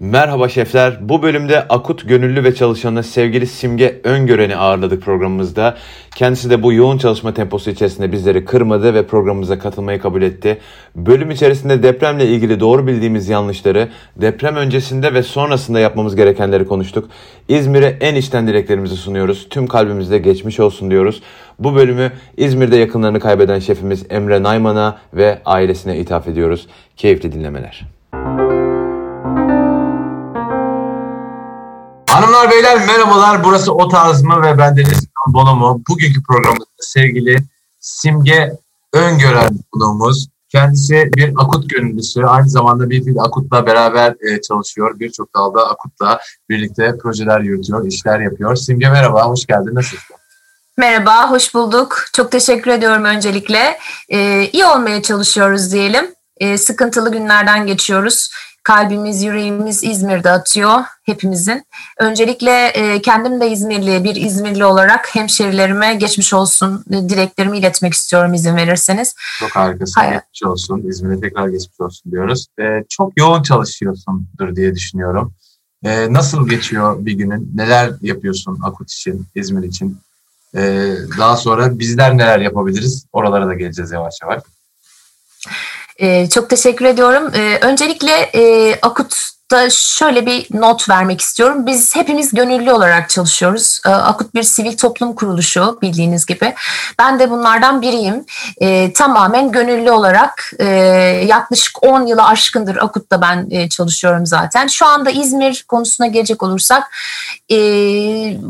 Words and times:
Merhaba 0.00 0.48
şefler. 0.48 0.98
Bu 1.08 1.22
bölümde 1.22 1.68
akut 1.68 2.08
gönüllü 2.08 2.44
ve 2.44 2.54
çalışanı 2.54 3.02
sevgili 3.02 3.46
Simge 3.46 4.00
Öngören'i 4.04 4.56
ağırladık 4.56 5.02
programımızda. 5.02 5.76
Kendisi 6.14 6.50
de 6.50 6.62
bu 6.62 6.72
yoğun 6.72 6.98
çalışma 6.98 7.34
temposu 7.34 7.70
içerisinde 7.70 8.12
bizleri 8.12 8.44
kırmadı 8.44 8.94
ve 8.94 9.06
programımıza 9.06 9.58
katılmayı 9.58 10.00
kabul 10.00 10.22
etti. 10.22 10.58
Bölüm 10.96 11.30
içerisinde 11.30 11.82
depremle 11.82 12.26
ilgili 12.26 12.60
doğru 12.60 12.86
bildiğimiz 12.86 13.28
yanlışları, 13.28 13.88
deprem 14.16 14.56
öncesinde 14.56 15.14
ve 15.14 15.22
sonrasında 15.22 15.80
yapmamız 15.80 16.16
gerekenleri 16.16 16.66
konuştuk. 16.66 17.10
İzmir'e 17.48 17.96
en 18.00 18.14
içten 18.14 18.46
dileklerimizi 18.46 18.96
sunuyoruz. 18.96 19.48
Tüm 19.50 19.66
kalbimizde 19.66 20.18
geçmiş 20.18 20.60
olsun 20.60 20.90
diyoruz. 20.90 21.22
Bu 21.58 21.74
bölümü 21.74 22.12
İzmir'de 22.36 22.76
yakınlarını 22.76 23.20
kaybeden 23.20 23.58
şefimiz 23.58 24.06
Emre 24.10 24.42
Nayman'a 24.42 24.98
ve 25.14 25.38
ailesine 25.44 25.98
ithaf 25.98 26.28
ediyoruz. 26.28 26.66
Keyifli 26.96 27.32
dinlemeler. 27.32 27.97
Hanımlar 32.18 32.50
beyler 32.50 32.86
merhabalar. 32.86 33.44
Burası 33.44 33.72
O 33.74 33.88
Tarz 33.88 34.22
mı 34.22 34.42
ve 34.42 34.58
ben 34.58 34.76
Deniz 34.76 35.06
Bonomo. 35.26 35.80
Bugünkü 35.88 36.22
programımızda 36.22 36.80
sevgili 36.80 37.38
Simge 37.80 38.52
Öngören 38.92 39.58
konuğumuz. 39.72 40.28
Kendisi 40.48 41.10
bir 41.16 41.32
akut 41.36 41.70
gönüllüsü. 41.70 42.24
Aynı 42.24 42.48
zamanda 42.48 42.90
bir 42.90 43.04
fil 43.04 43.18
akutla 43.18 43.66
beraber 43.66 44.10
e, 44.10 44.40
çalışıyor. 44.40 45.00
Birçok 45.00 45.34
dalda 45.34 45.70
akutla 45.70 46.20
birlikte 46.48 46.98
projeler 47.02 47.40
yürütüyor, 47.40 47.86
işler 47.86 48.20
yapıyor. 48.20 48.56
Simge 48.56 48.88
merhaba, 48.88 49.24
hoş 49.24 49.46
geldin. 49.46 49.74
Nasılsın? 49.74 50.16
Merhaba, 50.76 51.30
hoş 51.30 51.54
bulduk. 51.54 52.04
Çok 52.12 52.32
teşekkür 52.32 52.70
ediyorum 52.70 53.04
öncelikle. 53.04 53.78
Ee, 54.08 54.48
iyi 54.52 54.66
olmaya 54.66 55.02
çalışıyoruz 55.02 55.72
diyelim. 55.72 56.17
Ee, 56.40 56.58
sıkıntılı 56.58 57.12
günlerden 57.12 57.66
geçiyoruz. 57.66 58.30
Kalbimiz, 58.62 59.22
yüreğimiz 59.22 59.84
İzmir'de 59.84 60.30
atıyor 60.30 60.80
hepimizin. 61.02 61.66
Öncelikle 61.98 62.66
e, 62.66 63.02
kendim 63.02 63.40
de 63.40 63.50
İzmirli, 63.50 64.04
bir 64.04 64.16
İzmirli 64.16 64.64
olarak 64.64 65.14
hemşerilerime 65.14 65.94
geçmiş 65.94 66.34
olsun 66.34 66.84
e, 66.90 66.94
dileklerimi 67.08 67.58
iletmek 67.58 67.94
istiyorum 67.94 68.34
izin 68.34 68.56
verirseniz. 68.56 69.14
Çok 69.40 69.50
harikasın. 69.50 70.00
Hayır. 70.00 70.12
Geçmiş 70.12 70.42
olsun. 70.42 70.82
İzmir'e 70.88 71.20
tekrar 71.20 71.48
geçmiş 71.48 71.80
olsun 71.80 72.12
diyoruz. 72.12 72.46
E, 72.60 72.64
çok 72.88 73.12
yoğun 73.16 73.42
çalışıyorsundur 73.42 74.56
diye 74.56 74.74
düşünüyorum. 74.74 75.34
E, 75.84 76.12
nasıl 76.12 76.48
geçiyor 76.48 77.06
bir 77.06 77.12
günün? 77.12 77.52
Neler 77.54 77.92
yapıyorsun 78.02 78.58
Akut 78.62 78.92
için, 78.92 79.26
İzmir 79.34 79.68
için? 79.68 79.98
E, 80.54 80.94
daha 81.18 81.36
sonra 81.36 81.78
bizler 81.78 82.18
neler 82.18 82.38
yapabiliriz? 82.38 83.06
Oralara 83.12 83.46
da 83.46 83.54
geleceğiz 83.54 83.90
yavaş 83.90 84.14
yavaş. 84.22 84.42
Ee, 85.98 86.28
çok 86.28 86.50
teşekkür 86.50 86.84
ediyorum. 86.84 87.30
Ee, 87.34 87.58
öncelikle 87.62 88.12
e, 88.34 88.74
Akut 88.82 89.37
da 89.50 89.70
şöyle 89.70 90.26
bir 90.26 90.46
not 90.50 90.88
vermek 90.88 91.20
istiyorum. 91.20 91.66
Biz 91.66 91.96
hepimiz 91.96 92.34
gönüllü 92.34 92.72
olarak 92.72 93.10
çalışıyoruz. 93.10 93.80
Ee, 93.86 93.90
Akut 93.90 94.34
bir 94.34 94.42
sivil 94.42 94.76
toplum 94.76 95.14
kuruluşu 95.14 95.78
bildiğiniz 95.82 96.26
gibi. 96.26 96.54
Ben 96.98 97.18
de 97.18 97.30
bunlardan 97.30 97.82
biriyim. 97.82 98.24
E, 98.60 98.92
tamamen 98.92 99.52
gönüllü 99.52 99.90
olarak 99.90 100.52
e, 100.58 100.66
yaklaşık 101.26 101.82
10 101.82 102.06
yılı 102.06 102.24
aşkındır 102.24 102.76
Akut'ta 102.76 103.20
ben 103.20 103.46
e, 103.50 103.68
çalışıyorum 103.68 104.26
zaten. 104.26 104.66
Şu 104.66 104.86
anda 104.86 105.10
İzmir 105.10 105.64
konusuna 105.68 106.06
gelecek 106.06 106.42
olursak 106.42 106.90
e, 107.50 107.56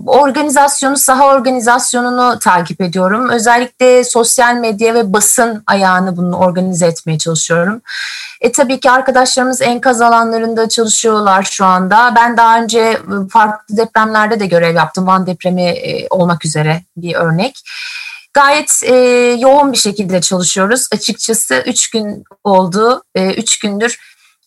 organizasyonu, 0.06 0.96
saha 0.96 1.26
organizasyonunu 1.26 2.38
takip 2.38 2.80
ediyorum. 2.80 3.28
Özellikle 3.28 4.04
sosyal 4.04 4.54
medya 4.54 4.94
ve 4.94 5.12
basın 5.12 5.62
ayağını 5.66 6.16
bunu 6.16 6.36
organize 6.36 6.86
etmeye 6.86 7.18
çalışıyorum. 7.18 7.82
E, 8.40 8.52
tabii 8.52 8.80
ki 8.80 8.90
arkadaşlarımız 8.90 9.62
enkaz 9.62 10.00
alanlarında 10.00 10.68
çalışıyorlar 10.88 11.42
şu 11.42 11.64
anda. 11.64 12.12
Ben 12.16 12.36
daha 12.36 12.62
önce 12.62 13.00
ıı, 13.10 13.28
farklı 13.28 13.76
depremlerde 13.76 14.40
de 14.40 14.46
görev 14.46 14.74
yaptım. 14.74 15.06
Van 15.06 15.26
depremi 15.26 15.62
e, 15.62 16.06
olmak 16.10 16.44
üzere 16.44 16.84
bir 16.96 17.14
örnek. 17.14 17.60
Gayet 18.34 18.82
e, 18.84 18.94
yoğun 19.40 19.72
bir 19.72 19.76
şekilde 19.76 20.20
çalışıyoruz. 20.20 20.88
Açıkçası 20.92 21.62
üç 21.66 21.90
gün 21.90 22.24
oldu. 22.44 23.02
E, 23.14 23.34
üç 23.34 23.58
gündür 23.58 23.98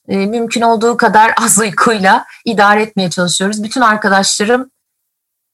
e, 0.07 0.17
mümkün 0.17 0.61
olduğu 0.61 0.97
kadar 0.97 1.33
az 1.41 1.59
uykuyla 1.59 2.25
idare 2.45 2.81
etmeye 2.81 3.09
çalışıyoruz. 3.09 3.63
Bütün 3.63 3.81
arkadaşlarım 3.81 4.71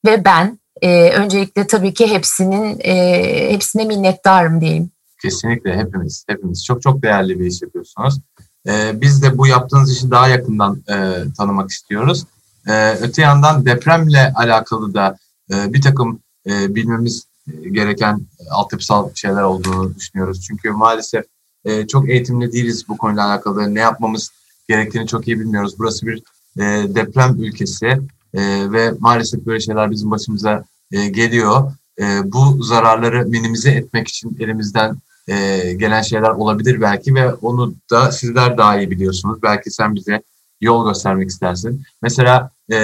ve 0.05 0.25
ben 0.25 0.59
e, 0.81 1.11
öncelikle 1.11 1.67
tabii 1.67 1.93
ki 1.93 2.07
hepsinin 2.07 2.79
e, 2.79 3.53
hepsine 3.53 3.85
minnettarım 3.85 4.61
diyeyim. 4.61 4.91
Kesinlikle 5.21 5.77
hepimiz, 5.77 6.25
hepimiz 6.29 6.65
çok 6.65 6.81
çok 6.81 7.03
değerli 7.03 7.39
bir 7.39 7.45
iş 7.45 7.61
yapıyorsunuz. 7.61 8.19
Ee, 8.67 9.01
biz 9.01 9.21
de 9.21 9.37
bu 9.37 9.47
yaptığınız 9.47 9.91
işi 9.91 10.11
daha 10.11 10.27
yakından 10.27 10.83
e, 10.89 11.23
tanımak 11.37 11.69
istiyoruz. 11.69 12.25
Ee, 12.67 12.91
öte 12.91 13.21
yandan 13.21 13.65
depremle 13.65 14.33
alakalı 14.35 14.93
da 14.93 15.17
e, 15.53 15.73
bir 15.73 15.81
takım 15.81 16.19
e, 16.49 16.75
bilmemiz 16.75 17.27
gereken 17.71 18.21
altyapısal 18.51 19.09
şeyler 19.15 19.43
olduğunu 19.43 19.95
düşünüyoruz. 19.95 20.41
Çünkü 20.47 20.71
maalesef 20.71 21.25
e, 21.65 21.87
çok 21.87 22.09
eğitimli 22.09 22.51
değiliz 22.51 22.85
bu 22.89 22.97
konuyla 22.97 23.27
alakalı. 23.27 23.75
Ne 23.75 23.79
yapmamız 23.79 24.31
gerektiğini 24.69 25.07
çok 25.07 25.27
iyi 25.27 25.39
bilmiyoruz. 25.39 25.75
Burası 25.79 26.05
bir 26.05 26.23
e, 26.57 26.95
deprem 26.95 27.35
ülkesi 27.43 27.85
e, 28.33 28.71
ve 28.71 28.93
maalesef 28.99 29.45
böyle 29.45 29.59
şeyler 29.59 29.91
bizim 29.91 30.11
başımıza 30.11 30.63
e, 30.91 31.07
geliyor. 31.07 31.71
E, 31.99 32.31
bu 32.31 32.63
zararları 32.63 33.25
minimize 33.25 33.71
etmek 33.71 34.07
için 34.07 34.37
elimizden 34.39 34.97
e, 35.27 35.73
gelen 35.73 36.01
şeyler 36.01 36.29
olabilir 36.29 36.81
belki 36.81 37.15
ve 37.15 37.33
onu 37.33 37.75
da 37.91 38.11
sizler 38.11 38.57
daha 38.57 38.77
iyi 38.77 38.91
biliyorsunuz. 38.91 39.39
Belki 39.43 39.71
sen 39.71 39.95
bize 39.95 40.21
yol 40.61 40.87
göstermek 40.87 41.29
istersin. 41.29 41.83
Mesela 42.01 42.51
e, 42.71 42.77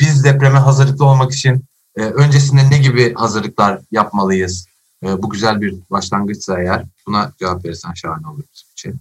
biz 0.00 0.24
depreme 0.24 0.58
hazırlıklı 0.58 1.04
olmak 1.04 1.32
için 1.32 1.64
e, 1.96 2.02
öncesinde 2.02 2.70
ne 2.70 2.78
gibi 2.78 3.14
hazırlıklar 3.14 3.80
yapmalıyız? 3.90 4.66
E, 5.04 5.22
bu 5.22 5.30
güzel 5.30 5.60
bir 5.60 5.74
başlangıçsa 5.90 6.60
eğer 6.60 6.84
buna 7.06 7.32
cevap 7.38 7.64
verirsen 7.64 7.92
şahane 7.92 8.28
olur 8.28 8.44
bizim 8.54 8.68
için. 8.72 9.00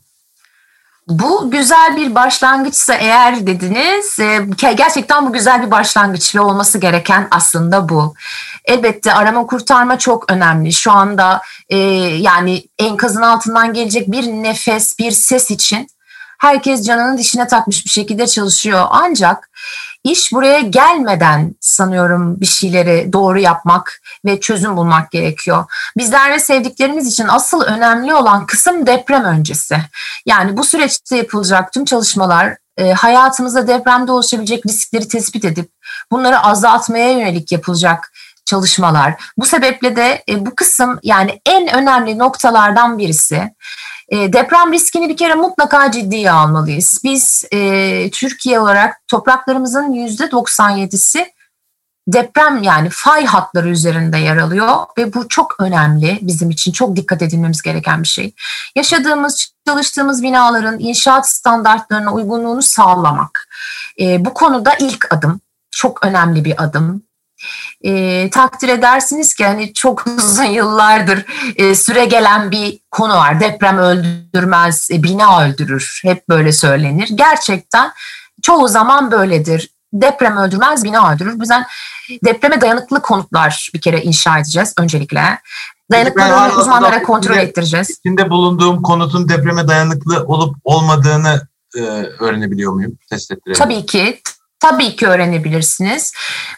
Bu 1.08 1.52
güzel 1.52 1.98
bir 1.98 2.16
başlangıçsa 2.16 2.94
eğer 2.94 3.48
dediniz, 3.48 4.20
e, 4.20 4.48
gerçekten 4.76 5.26
bu 5.28 5.34
güzel 5.34 5.66
bir 5.66 5.72
başlangıç 5.72 6.36
ve 6.36 6.40
olması 6.40 6.78
gereken 6.78 7.28
aslında 7.32 7.90
bu. 7.90 8.14
Elbette 8.66 9.14
arama 9.14 9.46
kurtarma 9.46 10.00
çok 10.00 10.32
önemli. 10.32 10.74
Şu 10.74 10.92
anda 10.92 11.42
e, 11.70 11.78
yani 11.78 12.64
enkazın 12.80 13.22
altından 13.22 13.74
gelecek 13.74 14.12
bir 14.12 14.24
nefes, 14.28 15.00
bir 15.00 15.12
ses 15.12 15.52
için 15.52 15.88
herkes 16.38 16.86
canının 16.86 17.18
dişine 17.18 17.48
takmış 17.48 17.86
bir 17.86 17.90
şekilde 17.90 18.28
çalışıyor. 18.28 18.86
Ancak 18.90 19.50
iş 20.04 20.34
buraya 20.34 20.60
gelmeden 20.60 21.56
sanıyorum 21.60 22.42
bir 22.42 22.46
şeyleri 22.46 23.14
doğru 23.14 23.40
yapmak 23.40 24.02
ve 24.26 24.40
çözüm 24.40 24.78
bulmak 24.78 25.12
gerekiyor. 25.12 25.66
Bizler 25.98 26.32
ve 26.32 26.40
sevdiklerimiz 26.40 27.08
için 27.08 27.28
asıl 27.28 27.62
önemli 27.62 28.16
olan 28.16 28.46
kısım 28.46 28.88
deprem 28.88 29.24
öncesi. 29.24 29.78
Yani 30.26 30.58
bu 30.58 30.64
süreçte 30.64 31.18
yapılacak 31.18 31.74
tüm 31.74 31.86
çalışmalar 31.86 32.58
e, 32.78 32.94
hayatımızda 32.94 33.68
depremde 33.68 34.12
oluşabilecek 34.12 34.66
riskleri 34.66 35.08
tespit 35.08 35.46
edip 35.46 35.72
bunları 36.12 36.40
azaltmaya 36.40 37.12
yönelik 37.12 37.52
yapılacak 37.52 38.12
çalışmalar. 38.46 39.16
Bu 39.38 39.46
sebeple 39.46 39.96
de 39.96 40.24
e, 40.30 40.46
bu 40.46 40.56
kısım 40.56 41.00
yani 41.04 41.42
en 41.46 41.76
önemli 41.76 42.18
noktalardan 42.18 42.98
birisi. 42.98 43.54
E, 44.10 44.34
deprem 44.34 44.74
riskini 44.74 45.10
bir 45.10 45.18
kere 45.18 45.34
mutlaka 45.34 45.92
ciddiye 45.92 46.32
almalıyız. 46.32 47.02
Biz 47.04 47.46
e, 47.54 48.10
Türkiye 48.12 48.60
olarak 48.60 49.08
topraklarımızın 49.08 49.92
yüzde 49.92 50.24
97'si 50.24 51.26
deprem 52.08 52.64
yani 52.64 52.90
fay 52.92 53.26
hatları 53.26 53.70
üzerinde 53.70 54.18
yer 54.18 54.38
alıyor 54.38 54.76
ve 54.98 55.14
bu 55.14 55.28
çok 55.28 55.56
önemli 55.60 56.20
bizim 56.22 56.50
için 56.50 56.72
çok 56.72 56.96
dikkat 56.96 57.22
edilmemiz 57.22 57.62
gereken 57.62 58.04
bir 58.04 58.08
şey. 58.08 58.34
Yaşadığımız, 58.76 59.54
çalıştığımız 59.68 60.24
binaların 60.24 60.80
inşaat 60.80 61.30
standartlarına 61.30 62.14
uygunluğunu 62.14 62.62
sağlamak. 62.62 63.50
E, 64.00 64.26
bu 64.26 64.34
konuda 64.34 64.74
ilk 64.80 65.14
adım 65.14 65.42
çok 65.72 66.06
önemli 66.06 66.46
bir 66.46 66.64
adım 66.64 67.07
e, 67.82 68.30
takdir 68.30 68.70
edersiniz 68.70 69.34
ki 69.34 69.46
hani 69.46 69.74
çok 69.74 70.08
uzun 70.08 70.44
yıllardır 70.44 71.26
e, 71.56 71.76
süre 71.76 72.06
gelen 72.06 72.52
bir 72.52 72.80
konu 72.92 73.14
var. 73.14 73.40
Deprem 73.40 73.78
öldürmez, 73.78 74.92
e, 74.92 75.04
bina 75.04 75.44
öldürür. 75.44 76.02
Hep 76.04 76.30
böyle 76.30 76.52
söylenir. 76.52 77.10
Gerçekten 77.16 77.92
çoğu 78.42 78.68
zaman 78.68 79.12
böyledir. 79.12 79.70
Deprem 79.94 80.38
öldürmez, 80.38 80.84
bina 80.84 81.14
öldürür. 81.14 81.40
Bizden 81.40 81.66
depreme 82.26 82.62
dayanıklı 82.62 83.02
konutlar 83.02 83.70
bir 83.74 83.82
kere 83.82 84.02
inşa 84.02 84.40
edeceğiz 84.40 84.74
öncelikle. 84.80 85.40
Dayanıklılığını 85.92 86.60
uzmanlara 86.62 87.04
kontrol 87.04 87.36
içinde, 87.36 87.48
ettireceğiz. 87.48 87.90
İçinde 87.90 88.30
bulunduğum 88.30 88.82
konutun 88.82 89.30
depreme 89.30 89.68
dayanıklı 89.68 90.24
olup 90.24 90.56
olmadığını 90.64 91.48
e, 91.76 91.82
öğrenebiliyor 92.20 92.74
muyum? 92.74 92.98
Test 93.10 93.32
ettirebiliyor 93.32 93.58
Tabii 93.58 93.86
ki. 93.86 94.22
Tabii 94.60 94.96
ki 94.96 95.08
öğrenebilirsiniz. 95.08 96.14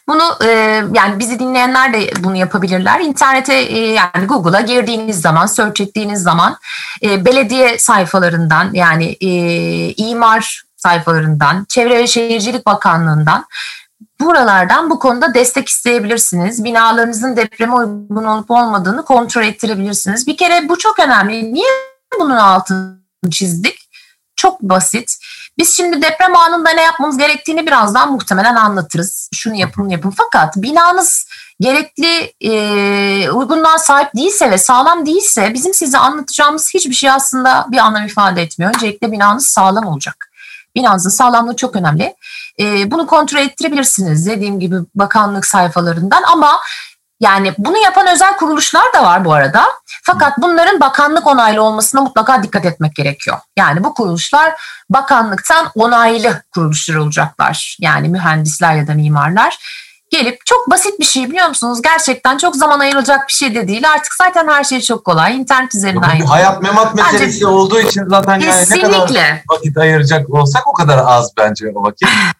Bunu 0.07 0.23
e, 0.43 0.47
yani 0.93 1.19
bizi 1.19 1.39
dinleyenler 1.39 1.93
de 1.93 2.11
bunu 2.23 2.35
yapabilirler. 2.35 2.99
İnternete 2.99 3.55
e, 3.55 3.79
yani 3.79 4.25
Google'a 4.25 4.61
girdiğiniz 4.61 5.21
zaman, 5.21 5.45
search 5.45 5.81
ettiğiniz 5.81 6.23
zaman 6.23 6.57
e, 7.03 7.25
belediye 7.25 7.79
sayfalarından 7.79 8.73
yani 8.73 9.17
e, 9.21 9.29
imar 9.93 10.63
sayfalarından, 10.77 11.65
Çevre 11.69 11.97
ve 11.97 12.07
Şehircilik 12.07 12.65
Bakanlığı'ndan 12.65 13.45
buralardan 14.19 14.89
bu 14.89 14.99
konuda 14.99 15.33
destek 15.33 15.69
isteyebilirsiniz. 15.69 16.63
Binalarınızın 16.63 17.37
depreme 17.37 17.73
uygun 17.73 18.23
olup 18.23 18.51
olmadığını 18.51 19.05
kontrol 19.05 19.43
ettirebilirsiniz. 19.43 20.27
Bir 20.27 20.37
kere 20.37 20.69
bu 20.69 20.77
çok 20.77 20.99
önemli. 20.99 21.53
Niye 21.53 21.69
bunun 22.19 22.35
altını 22.35 22.99
çizdik? 23.31 23.89
Çok 24.35 24.61
basit. 24.61 25.17
Biz 25.59 25.77
şimdi 25.77 26.01
deprem 26.01 26.35
anında 26.35 26.69
ne 26.69 26.81
yapmamız 26.81 27.17
gerektiğini 27.17 27.67
birazdan 27.67 28.11
muhtemelen 28.11 28.55
anlatırız. 28.55 29.29
Şunu 29.33 29.55
yapın 29.55 29.89
yapın. 29.89 30.13
Fakat 30.17 30.57
binanız 30.57 31.27
gerekli 31.59 32.33
e, 32.41 33.31
uygunluğa 33.31 33.77
sahip 33.77 34.15
değilse 34.15 34.51
ve 34.51 34.57
sağlam 34.57 35.05
değilse 35.05 35.53
bizim 35.53 35.73
size 35.73 35.97
anlatacağımız 35.97 36.73
hiçbir 36.73 36.93
şey 36.93 37.09
aslında 37.09 37.65
bir 37.71 37.77
anlam 37.77 38.05
ifade 38.05 38.41
etmiyor. 38.41 38.75
Öncelikle 38.75 39.11
binanız 39.11 39.47
sağlam 39.47 39.85
olacak. 39.85 40.31
Binanızın 40.75 41.09
sağlamlığı 41.09 41.55
çok 41.55 41.75
önemli. 41.75 42.15
E, 42.59 42.91
bunu 42.91 43.07
kontrol 43.07 43.39
ettirebilirsiniz 43.39 44.25
dediğim 44.25 44.59
gibi 44.59 44.75
bakanlık 44.95 45.45
sayfalarından 45.45 46.23
ama 46.23 46.59
yani 47.19 47.53
bunu 47.57 47.77
yapan 47.77 48.07
özel 48.07 48.37
kuruluşlar 48.37 48.93
da 48.93 49.03
var 49.03 49.25
bu 49.25 49.33
arada. 49.33 49.65
Fakat 50.03 50.37
bunların 50.37 50.79
bakanlık 50.79 51.27
onaylı 51.27 51.61
olmasına 51.61 52.01
mutlaka 52.01 52.43
dikkat 52.43 52.65
etmek 52.65 52.95
gerekiyor. 52.95 53.37
Yani 53.57 53.83
bu 53.83 53.93
kuruluşlar 53.93 54.53
bakanlıktan 54.89 55.71
onaylı 55.75 56.43
kuruluşlar 56.53 56.95
olacaklar. 56.95 57.77
Yani 57.79 58.09
mühendisler 58.09 58.75
ya 58.75 58.87
da 58.87 58.93
mimarlar 58.93 59.57
gelip 60.09 60.45
çok 60.45 60.69
basit 60.71 60.99
bir 60.99 61.05
şey 61.05 61.29
biliyor 61.29 61.47
musunuz? 61.47 61.81
Gerçekten 61.81 62.37
çok 62.37 62.55
zaman 62.55 62.79
ayrılacak 62.79 63.27
bir 63.27 63.33
şey 63.33 63.55
de 63.55 63.67
değil. 63.67 63.89
Artık 63.89 64.13
zaten 64.13 64.47
her 64.47 64.63
şey 64.63 64.81
çok 64.81 65.05
kolay. 65.05 65.37
İnternet 65.37 65.75
üzerinden. 65.75 66.19
Bu 66.21 66.29
hayat 66.29 66.61
memat 66.61 66.95
meselesi 66.95 67.35
bence, 67.35 67.47
olduğu 67.47 67.79
için 67.79 68.05
zaten 68.09 68.39
yani 68.39 68.65
ne 68.69 68.81
kadar 68.81 69.43
vakit 69.51 69.77
ayıracak 69.77 70.29
olsak 70.29 70.67
o 70.67 70.73
kadar 70.73 70.97
az 71.05 71.31
bence 71.37 71.71
o 71.75 71.83
vakit. 71.83 72.09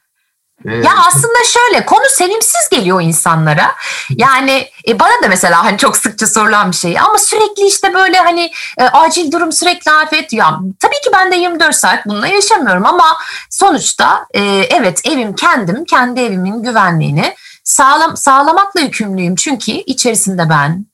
Ya 0.65 0.91
aslında 1.07 1.43
şöyle 1.45 1.85
konu 1.85 2.05
sevimsiz 2.09 2.69
geliyor 2.71 3.01
insanlara. 3.01 3.75
Yani 4.09 4.69
e, 4.87 4.99
bana 4.99 5.23
da 5.23 5.27
mesela 5.27 5.65
hani 5.65 5.77
çok 5.77 5.97
sıkça 5.97 6.27
sorulan 6.27 6.71
bir 6.71 6.75
şey 6.75 6.99
ama 6.99 7.17
sürekli 7.17 7.67
işte 7.67 7.93
böyle 7.93 8.17
hani 8.17 8.51
e, 8.77 8.83
acil 8.83 9.31
durum 9.31 9.51
sürekli 9.51 9.91
afet 9.91 10.33
ya 10.33 10.59
tabii 10.79 11.01
ki 11.03 11.09
ben 11.13 11.31
de 11.31 11.35
24 11.35 11.75
saat 11.75 12.05
bununla 12.05 12.27
yaşamıyorum 12.27 12.85
ama 12.85 13.17
sonuçta 13.49 14.25
e, 14.33 14.41
evet 14.69 15.01
evim 15.05 15.35
kendim 15.35 15.85
kendi 15.85 16.19
evimin 16.19 16.63
güvenliğini 16.63 17.35
sağlam 17.63 18.17
sağlamakla 18.17 18.81
yükümlüyüm 18.81 19.35
çünkü 19.35 19.71
içerisinde 19.71 20.49
ben 20.49 20.85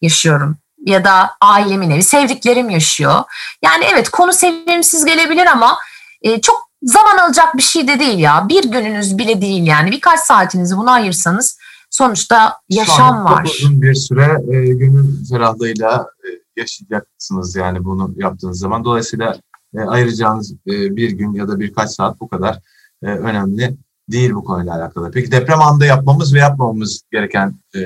yaşıyorum 0.00 0.58
ya 0.86 1.04
da 1.04 1.30
ailemin 1.40 1.90
evi 1.90 2.02
sevdiklerim 2.02 2.70
yaşıyor. 2.70 3.22
Yani 3.62 3.84
evet 3.84 4.08
konu 4.08 4.32
sevimsiz 4.32 5.04
gelebilir 5.04 5.46
ama 5.46 5.78
e, 6.22 6.40
çok 6.40 6.73
zaman 6.84 7.18
alacak 7.18 7.56
bir 7.56 7.62
şey 7.62 7.88
de 7.88 7.98
değil 7.98 8.18
ya. 8.18 8.46
Bir 8.48 8.64
gününüz 8.64 9.18
bile 9.18 9.40
değil 9.40 9.66
yani. 9.66 9.90
Birkaç 9.90 10.20
saatinizi 10.20 10.76
buna 10.76 10.92
ayırsanız 10.92 11.58
sonuçta 11.90 12.60
yaşam 12.68 13.24
var. 13.24 13.44
Uzun 13.44 13.82
bir 13.82 13.94
süre 13.94 14.38
e, 14.48 14.66
gönül 14.66 15.26
ferahlığıyla 15.30 16.06
e, 16.24 16.28
yaşayacaksınız 16.60 17.56
yani 17.56 17.84
bunu 17.84 18.14
yaptığınız 18.16 18.58
zaman. 18.58 18.84
Dolayısıyla 18.84 19.36
e, 19.74 19.80
ayıracağınız 19.80 20.52
e, 20.52 20.96
bir 20.96 21.10
gün 21.10 21.32
ya 21.32 21.48
da 21.48 21.60
birkaç 21.60 21.90
saat 21.90 22.20
bu 22.20 22.28
kadar 22.28 22.58
e, 23.02 23.06
önemli 23.06 23.76
değil 24.08 24.34
bu 24.34 24.44
konuyla 24.44 24.76
alakalı. 24.76 25.10
Peki 25.10 25.32
deprem 25.32 25.60
anında 25.60 25.84
yapmamız 25.84 26.34
ve 26.34 26.38
yapmamamız 26.38 27.02
gereken 27.12 27.54
e, 27.76 27.80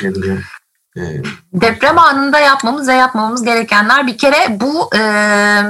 şeyleri 0.00 0.38
Deprem 1.52 1.98
anında 1.98 2.38
yapmamız 2.38 2.88
ve 2.88 2.92
yapmamamız 2.92 3.42
gerekenler 3.42 4.06
bir 4.06 4.18
kere 4.18 4.60
bu 4.60 4.90
e, 4.96 5.00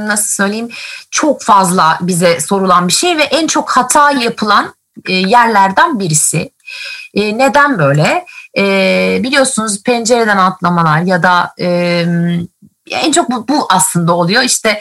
nasıl 0.08 0.34
söyleyeyim 0.34 0.68
çok 1.10 1.42
fazla 1.42 1.98
bize 2.00 2.40
sorulan 2.40 2.88
bir 2.88 2.92
şey 2.92 3.18
ve 3.18 3.22
en 3.22 3.46
çok 3.46 3.70
hata 3.70 4.10
yapılan 4.10 4.74
e, 5.08 5.12
yerlerden 5.12 6.00
birisi. 6.00 6.50
E, 7.14 7.38
neden 7.38 7.78
böyle? 7.78 8.24
Biliyorsunuz 9.22 9.82
pencereden 9.82 10.36
atlamalar 10.36 11.00
ya 11.00 11.22
da 11.22 11.54
en 12.90 13.12
çok 13.12 13.48
bu 13.48 13.66
aslında 13.70 14.12
oluyor. 14.12 14.42
İşte 14.42 14.80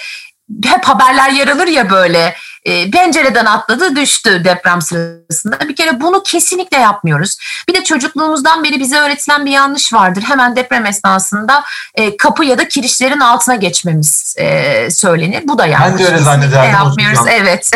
hep 0.65 0.83
haberler 0.83 1.29
yer 1.29 1.47
alır 1.47 1.67
ya 1.67 1.89
böyle 1.89 2.35
e, 2.63 2.91
pencereden 2.91 3.45
atladı 3.45 3.95
düştü 3.95 4.43
deprem 4.43 4.81
sırasında. 4.81 5.59
Bir 5.59 5.75
kere 5.75 6.01
bunu 6.01 6.23
kesinlikle 6.23 6.77
yapmıyoruz. 6.77 7.37
Bir 7.69 7.73
de 7.73 7.83
çocukluğumuzdan 7.83 8.63
beri 8.63 8.79
bize 8.79 8.97
öğretilen 8.97 9.45
bir 9.45 9.51
yanlış 9.51 9.93
vardır. 9.93 10.21
Hemen 10.21 10.55
deprem 10.55 10.85
esnasında 10.85 11.63
e, 11.95 12.17
kapı 12.17 12.45
ya 12.45 12.57
da 12.57 12.67
kirişlerin 12.67 13.19
altına 13.19 13.55
geçmemiz 13.55 14.35
e, 14.37 14.91
söylenir. 14.91 15.47
Bu 15.47 15.57
da 15.57 15.65
yanlış. 15.65 15.99
Ben 16.01 16.07
de 16.07 16.11
öyle 16.11 16.23
zannederdim. 16.23 16.71
Yapmıyoruz. 16.71 17.19
Evet. 17.29 17.71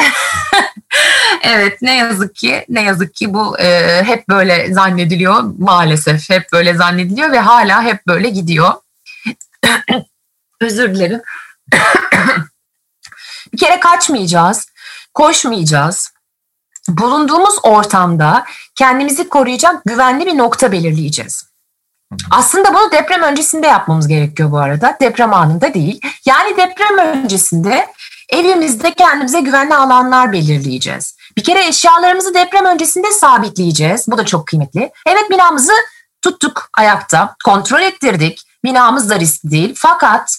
evet 1.44 1.82
ne 1.82 1.96
yazık 1.96 2.36
ki 2.36 2.66
ne 2.70 2.84
yazık 2.84 3.16
ki 3.16 3.34
bu 3.34 3.60
e, 3.60 4.04
hep 4.04 4.30
böyle 4.30 4.74
zannediliyor 4.74 5.44
maalesef 5.60 6.30
hep 6.30 6.52
böyle 6.54 6.74
zannediliyor 6.74 7.32
ve 7.32 7.40
hala 7.40 7.84
hep 7.84 8.08
böyle 8.08 8.30
gidiyor. 8.30 8.74
Özür 10.62 10.96
dilerim. 10.96 11.22
bir 13.54 13.58
kere 13.58 13.80
kaçmayacağız 13.80 14.68
koşmayacağız. 15.15 16.12
Bulunduğumuz 16.89 17.56
ortamda 17.63 18.45
kendimizi 18.75 19.29
koruyacak 19.29 19.85
güvenli 19.85 20.25
bir 20.25 20.38
nokta 20.38 20.71
belirleyeceğiz. 20.71 21.56
Aslında 22.31 22.73
bunu 22.73 22.91
deprem 22.91 23.21
öncesinde 23.21 23.67
yapmamız 23.67 24.07
gerekiyor 24.07 24.51
bu 24.51 24.57
arada. 24.57 24.97
Deprem 25.01 25.33
anında 25.33 25.73
değil. 25.73 26.01
Yani 26.25 26.57
deprem 26.57 26.97
öncesinde 26.97 27.88
evimizde 28.29 28.94
kendimize 28.94 29.39
güvenli 29.39 29.75
alanlar 29.75 30.31
belirleyeceğiz. 30.31 31.17
Bir 31.38 31.44
kere 31.44 31.67
eşyalarımızı 31.67 32.33
deprem 32.33 32.65
öncesinde 32.65 33.12
sabitleyeceğiz. 33.12 34.07
Bu 34.07 34.17
da 34.17 34.25
çok 34.25 34.47
kıymetli. 34.47 34.91
Evet 35.07 35.29
binamızı 35.29 35.73
tuttuk 36.21 36.69
ayakta, 36.73 37.35
kontrol 37.45 37.81
ettirdik. 37.81 38.41
Binamız 38.63 39.09
da 39.09 39.19
riskli 39.19 39.51
değil. 39.51 39.73
Fakat 39.77 40.38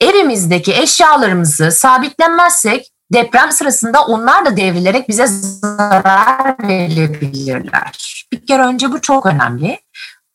evimizdeki 0.00 0.74
eşyalarımızı 0.74 1.70
sabitlenmezsek 1.72 2.92
deprem 3.12 3.52
sırasında 3.52 4.04
onlar 4.04 4.44
da 4.44 4.56
devrilerek 4.56 5.08
bize 5.08 5.26
zarar 5.26 6.68
verebilirler. 6.68 8.24
Bir 8.32 8.46
kere 8.46 8.62
önce 8.62 8.92
bu 8.92 9.00
çok 9.00 9.26
önemli. 9.26 9.80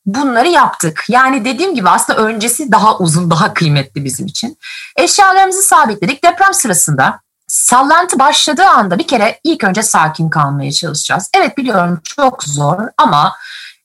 Bunları 0.05 0.47
yaptık. 0.47 1.03
Yani 1.09 1.45
dediğim 1.45 1.75
gibi 1.75 1.89
aslında 1.89 2.19
öncesi 2.19 2.71
daha 2.71 2.97
uzun, 2.97 3.31
daha 3.31 3.53
kıymetli 3.53 4.05
bizim 4.05 4.25
için. 4.25 4.57
Eşyalarımızı 4.97 5.61
sabitledik. 5.61 6.23
Deprem 6.23 6.53
sırasında 6.53 7.19
sallantı 7.47 8.19
başladığı 8.19 8.65
anda 8.65 8.99
bir 8.99 9.07
kere 9.07 9.39
ilk 9.43 9.63
önce 9.63 9.83
sakin 9.83 10.29
kalmaya 10.29 10.71
çalışacağız. 10.71 11.29
Evet 11.37 11.57
biliyorum 11.57 12.01
çok 12.03 12.43
zor 12.43 12.79
ama 12.97 13.35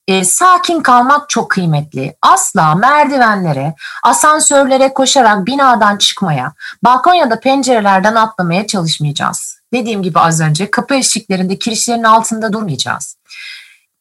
e, 0.09 0.25
sakin 0.25 0.81
kalmak 0.81 1.29
çok 1.29 1.51
kıymetli. 1.51 2.17
Asla 2.23 2.75
merdivenlere, 2.75 3.75
asansörlere 4.03 4.95
koşarak 4.95 5.47
binadan 5.47 5.97
çıkmaya, 5.97 6.53
balkon 6.85 7.31
da 7.31 7.41
pencerelerden 7.41 8.15
atlamaya 8.15 8.67
çalışmayacağız. 8.67 9.61
Dediğim 9.73 10.03
gibi 10.03 10.21
az 10.21 10.41
önce 10.41 10.71
kapı 10.71 10.95
eşiklerinde, 10.95 11.59
kirişlerin 11.59 12.05
altında 12.05 12.53
durmayacağız. 12.53 13.17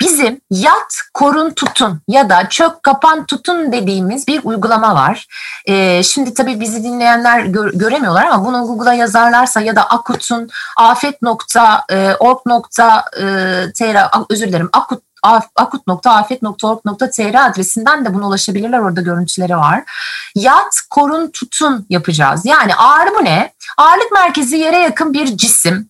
Bizim 0.02 0.42
yat, 0.52 0.94
korun, 1.14 1.50
tutun 1.50 2.02
ya 2.08 2.30
da 2.30 2.50
çök, 2.50 2.84
kapan, 2.84 3.26
tutun 3.26 3.72
dediğimiz 3.72 4.28
bir 4.28 4.42
uygulama 4.44 4.96
var. 4.96 5.28
Ee, 5.66 6.04
şimdi 6.04 6.34
tabii 6.34 6.60
bizi 6.60 6.84
dinleyenler 6.84 7.40
gö- 7.40 7.78
göremiyorlar 7.78 8.26
ama 8.26 8.46
bunu 8.46 8.68
Google'a 8.68 8.94
yazarlarsa 8.94 9.62
ya 9.62 9.76
da 9.76 9.84
Akut'un 9.90 10.50
afet.org.tr 10.78 11.54
özür 14.30 14.48
dilerim 14.48 14.70
Akut 14.74 15.09
akut.afet.org.tr 15.56 17.48
adresinden 17.48 18.06
de 18.06 18.14
buna 18.14 18.28
ulaşabilirler. 18.28 18.80
Orada 18.80 19.02
görüntüleri 19.02 19.58
var. 19.58 19.84
Yat, 20.36 20.82
korun, 20.90 21.32
tutun 21.32 21.86
yapacağız. 21.90 22.46
Yani 22.46 22.76
ağrı 22.76 23.10
bu 23.20 23.26
ne? 23.26 23.54
Ağırlık 23.78 24.12
merkezi 24.12 24.58
yere 24.58 24.78
yakın 24.78 25.14
bir 25.14 25.38
cisim. 25.38 25.90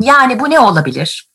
Yani 0.00 0.40
bu 0.40 0.50
ne 0.50 0.60
olabilir? 0.60 1.33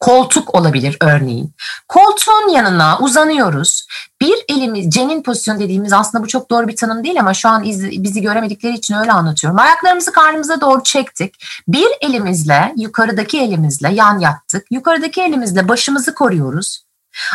Koltuk 0.00 0.54
olabilir 0.54 0.96
örneğin. 1.00 1.52
Koltuğun 1.88 2.48
yanına 2.52 2.98
uzanıyoruz. 2.98 3.86
Bir 4.20 4.44
elimiz 4.48 4.90
cenin 4.90 5.22
pozisyon 5.22 5.60
dediğimiz 5.60 5.92
aslında 5.92 6.24
bu 6.24 6.28
çok 6.28 6.50
doğru 6.50 6.68
bir 6.68 6.76
tanım 6.76 7.04
değil 7.04 7.20
ama 7.20 7.34
şu 7.34 7.48
an 7.48 7.64
iz, 7.64 7.84
bizi 7.84 8.22
göremedikleri 8.22 8.74
için 8.74 8.94
öyle 8.94 9.12
anlatıyorum. 9.12 9.58
Ayaklarımızı 9.58 10.12
karnımıza 10.12 10.60
doğru 10.60 10.82
çektik. 10.82 11.34
Bir 11.68 11.88
elimizle 12.00 12.72
yukarıdaki 12.76 13.40
elimizle 13.40 13.94
yan 13.94 14.18
yattık. 14.18 14.66
Yukarıdaki 14.70 15.22
elimizle 15.22 15.68
başımızı 15.68 16.14
koruyoruz. 16.14 16.85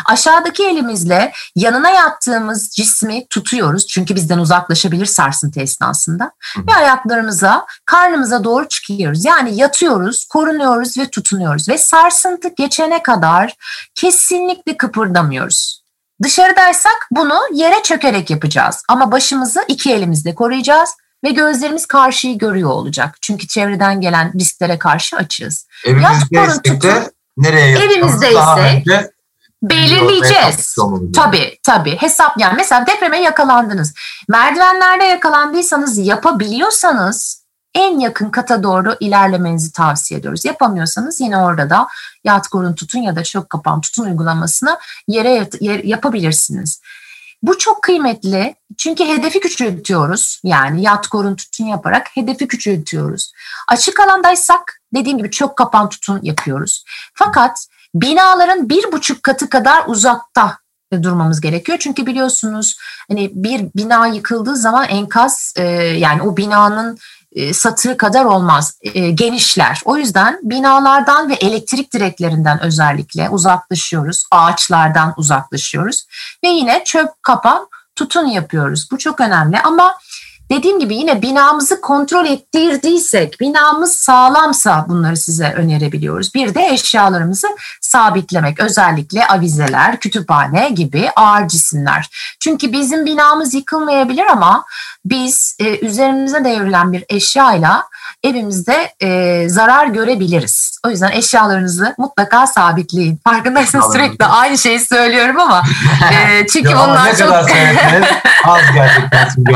Aşağıdaki 0.04 0.66
elimizle 0.66 1.32
yanına 1.56 1.90
yattığımız 1.90 2.70
cismi 2.70 3.26
tutuyoruz. 3.28 3.86
Çünkü 3.86 4.14
bizden 4.14 4.38
uzaklaşabilir 4.38 5.06
sarsıntı 5.06 5.60
esnasında. 5.60 6.32
Ve 6.56 6.74
ayaklarımıza, 6.74 7.66
karnımıza 7.84 8.44
doğru 8.44 8.68
çıkıyoruz. 8.68 9.24
Yani 9.24 9.56
yatıyoruz, 9.56 10.24
korunuyoruz 10.24 10.98
ve 10.98 11.10
tutunuyoruz. 11.10 11.68
Ve 11.68 11.78
sarsıntı 11.78 12.48
geçene 12.56 13.02
kadar 13.02 13.56
kesinlikle 13.94 14.76
kıpırdamıyoruz. 14.76 15.82
Dışarıdaysak 16.22 17.08
bunu 17.10 17.40
yere 17.52 17.82
çökerek 17.82 18.30
yapacağız. 18.30 18.82
Ama 18.88 19.12
başımızı 19.12 19.64
iki 19.68 19.92
elimizle 19.92 20.34
koruyacağız 20.34 20.90
ve 21.24 21.30
gözlerimiz 21.30 21.86
karşıyı 21.86 22.38
görüyor 22.38 22.70
olacak. 22.70 23.18
Çünkü 23.20 23.46
çevreden 23.46 24.00
gelen 24.00 24.32
risklere 24.38 24.78
karşı 24.78 25.16
açığız. 25.16 25.66
Evimizdeysek 25.86 26.82
de 26.82 27.10
nereye 27.36 27.78
Evimizdeyse 27.78 28.82
belirleyeceğiz. 29.62 30.74
Tabii 31.12 31.58
tabii 31.62 31.96
hesap 31.96 32.40
yani 32.40 32.54
mesela 32.56 32.86
depreme 32.86 33.20
yakalandınız. 33.22 33.94
Merdivenlerde 34.28 35.04
yakalandıysanız 35.04 35.98
yapabiliyorsanız 35.98 37.42
en 37.74 37.98
yakın 37.98 38.30
kata 38.30 38.62
doğru 38.62 38.96
ilerlemenizi 39.00 39.72
tavsiye 39.72 40.20
ediyoruz. 40.20 40.44
Yapamıyorsanız 40.44 41.20
yine 41.20 41.38
orada 41.38 41.70
da 41.70 41.86
yat 42.24 42.48
korun 42.48 42.74
tutun 42.74 42.98
ya 42.98 43.16
da 43.16 43.22
çök 43.22 43.50
kapan 43.50 43.80
tutun 43.80 44.04
uygulamasını 44.04 44.78
yere, 45.08 45.48
yere 45.60 45.86
yapabilirsiniz. 45.86 46.80
Bu 47.42 47.58
çok 47.58 47.82
kıymetli 47.82 48.54
çünkü 48.78 49.04
hedefi 49.04 49.40
küçültüyoruz. 49.40 50.40
Yani 50.44 50.82
yat 50.82 51.06
korun 51.06 51.36
tutun 51.36 51.64
yaparak 51.64 52.16
hedefi 52.16 52.48
küçültüyoruz. 52.48 53.32
Açık 53.68 54.00
alandaysak 54.00 54.80
dediğim 54.94 55.18
gibi 55.18 55.30
çok 55.30 55.56
kapan 55.56 55.88
tutun 55.88 56.20
yapıyoruz. 56.22 56.84
Fakat 57.14 57.66
binaların 57.94 58.68
bir 58.68 58.92
buçuk 58.92 59.22
katı 59.22 59.48
kadar 59.48 59.84
uzakta 59.86 60.58
durmamız 61.02 61.40
gerekiyor. 61.40 61.78
Çünkü 61.78 62.06
biliyorsunuz 62.06 62.76
hani 63.08 63.30
bir 63.34 63.70
bina 63.76 64.06
yıkıldığı 64.06 64.56
zaman 64.56 64.84
enkaz 64.88 65.54
e, 65.56 65.62
yani 65.82 66.22
o 66.22 66.36
binanın 66.36 66.98
e, 67.32 67.54
satır 67.54 67.98
kadar 67.98 68.24
olmaz. 68.24 68.78
E, 68.82 69.10
genişler. 69.10 69.80
O 69.84 69.96
yüzden 69.96 70.40
binalardan 70.42 71.30
ve 71.30 71.34
elektrik 71.34 71.92
direklerinden 71.92 72.62
özellikle 72.62 73.28
uzaklaşıyoruz. 73.28 74.24
Ağaçlardan 74.30 75.14
uzaklaşıyoruz. 75.16 76.06
Ve 76.44 76.48
yine 76.48 76.82
çöp 76.84 77.22
kapan 77.22 77.68
tutun 77.96 78.26
yapıyoruz. 78.26 78.88
Bu 78.90 78.98
çok 78.98 79.20
önemli 79.20 79.60
ama 79.60 79.94
dediğim 80.52 80.78
gibi 80.78 80.94
yine 80.94 81.22
binamızı 81.22 81.80
kontrol 81.80 82.26
ettirdiysek, 82.26 83.40
binamız 83.40 83.92
sağlamsa 83.92 84.86
bunları 84.88 85.16
size 85.16 85.52
önerebiliyoruz. 85.56 86.34
Bir 86.34 86.54
de 86.54 86.66
eşyalarımızı 86.66 87.46
sabitlemek. 87.80 88.60
Özellikle 88.60 89.26
avizeler, 89.26 90.00
kütüphane 90.00 90.68
gibi 90.68 91.10
ağır 91.16 91.48
cisimler. 91.48 92.36
Çünkü 92.40 92.72
bizim 92.72 93.06
binamız 93.06 93.54
yıkılmayabilir 93.54 94.24
ama 94.26 94.64
biz 95.04 95.56
e, 95.58 95.86
üzerimize 95.86 96.44
devrilen 96.44 96.92
bir 96.92 97.04
eşyayla 97.08 97.84
evimizde 98.24 98.92
e, 99.00 99.48
zarar 99.48 99.86
görebiliriz. 99.86 100.78
O 100.86 100.90
yüzden 100.90 101.10
eşyalarınızı 101.10 101.94
mutlaka 101.98 102.46
sabitleyin. 102.46 103.20
Farkındaysanız 103.24 103.92
sürekli 103.92 104.24
aynı 104.24 104.58
şeyi 104.58 104.80
söylüyorum 104.80 105.40
ama 105.40 105.62
e, 106.12 106.46
çünkü 106.52 106.70
ya 106.70 106.76
bunlar 106.76 107.16
çok... 107.16 107.32
az 108.44 108.62
gerçekten 108.74 109.28
Simge 109.28 109.52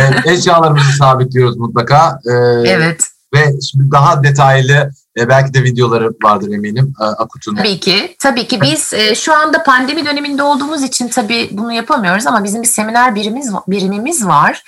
Hanım. 0.00 0.18
eşyalarımızı 0.26 0.92
sabitliyoruz 0.92 1.56
mutlaka. 1.56 2.18
Ee, 2.26 2.32
evet. 2.70 3.08
Ve 3.34 3.60
şimdi 3.70 3.90
daha 3.90 4.22
detaylı 4.22 4.90
e, 5.18 5.28
belki 5.28 5.54
de 5.54 5.62
videoları 5.62 6.10
vardır 6.22 6.52
eminim 6.52 6.94
e, 7.00 7.04
Akut'un. 7.04 7.56
Tabii 7.56 7.80
ki. 7.80 8.16
Tabii 8.18 8.46
ki 8.46 8.60
biz 8.60 8.94
e, 8.94 9.14
şu 9.14 9.34
anda 9.34 9.62
pandemi 9.62 10.06
döneminde 10.06 10.42
olduğumuz 10.42 10.82
için 10.82 11.08
tabii 11.08 11.48
bunu 11.52 11.72
yapamıyoruz 11.72 12.26
ama 12.26 12.44
bizim 12.44 12.62
bir 12.62 12.68
seminer 12.68 13.14
birimimiz 13.14 13.52
birimimiz 13.68 14.26
var. 14.26 14.62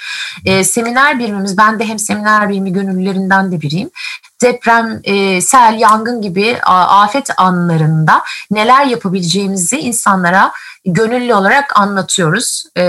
E, 0.45 0.65
seminer 0.65 1.19
birimimiz 1.19 1.59
ben 1.59 1.79
de 1.79 1.85
hem 1.85 1.99
seminer 1.99 2.49
birimi 2.49 2.73
gönüllülerinden 2.73 3.53
de 3.53 3.61
biriyim 3.61 3.91
deprem, 4.43 5.01
e, 5.05 5.41
sel, 5.41 5.77
yangın 5.79 6.23
gibi 6.23 6.59
afet 6.63 7.31
anlarında 7.37 8.23
neler 8.51 8.85
yapabileceğimizi 8.85 9.79
insanlara 9.79 10.53
gönüllü 10.87 11.35
olarak 11.35 11.81
anlatıyoruz. 11.81 12.65
E, 12.77 12.83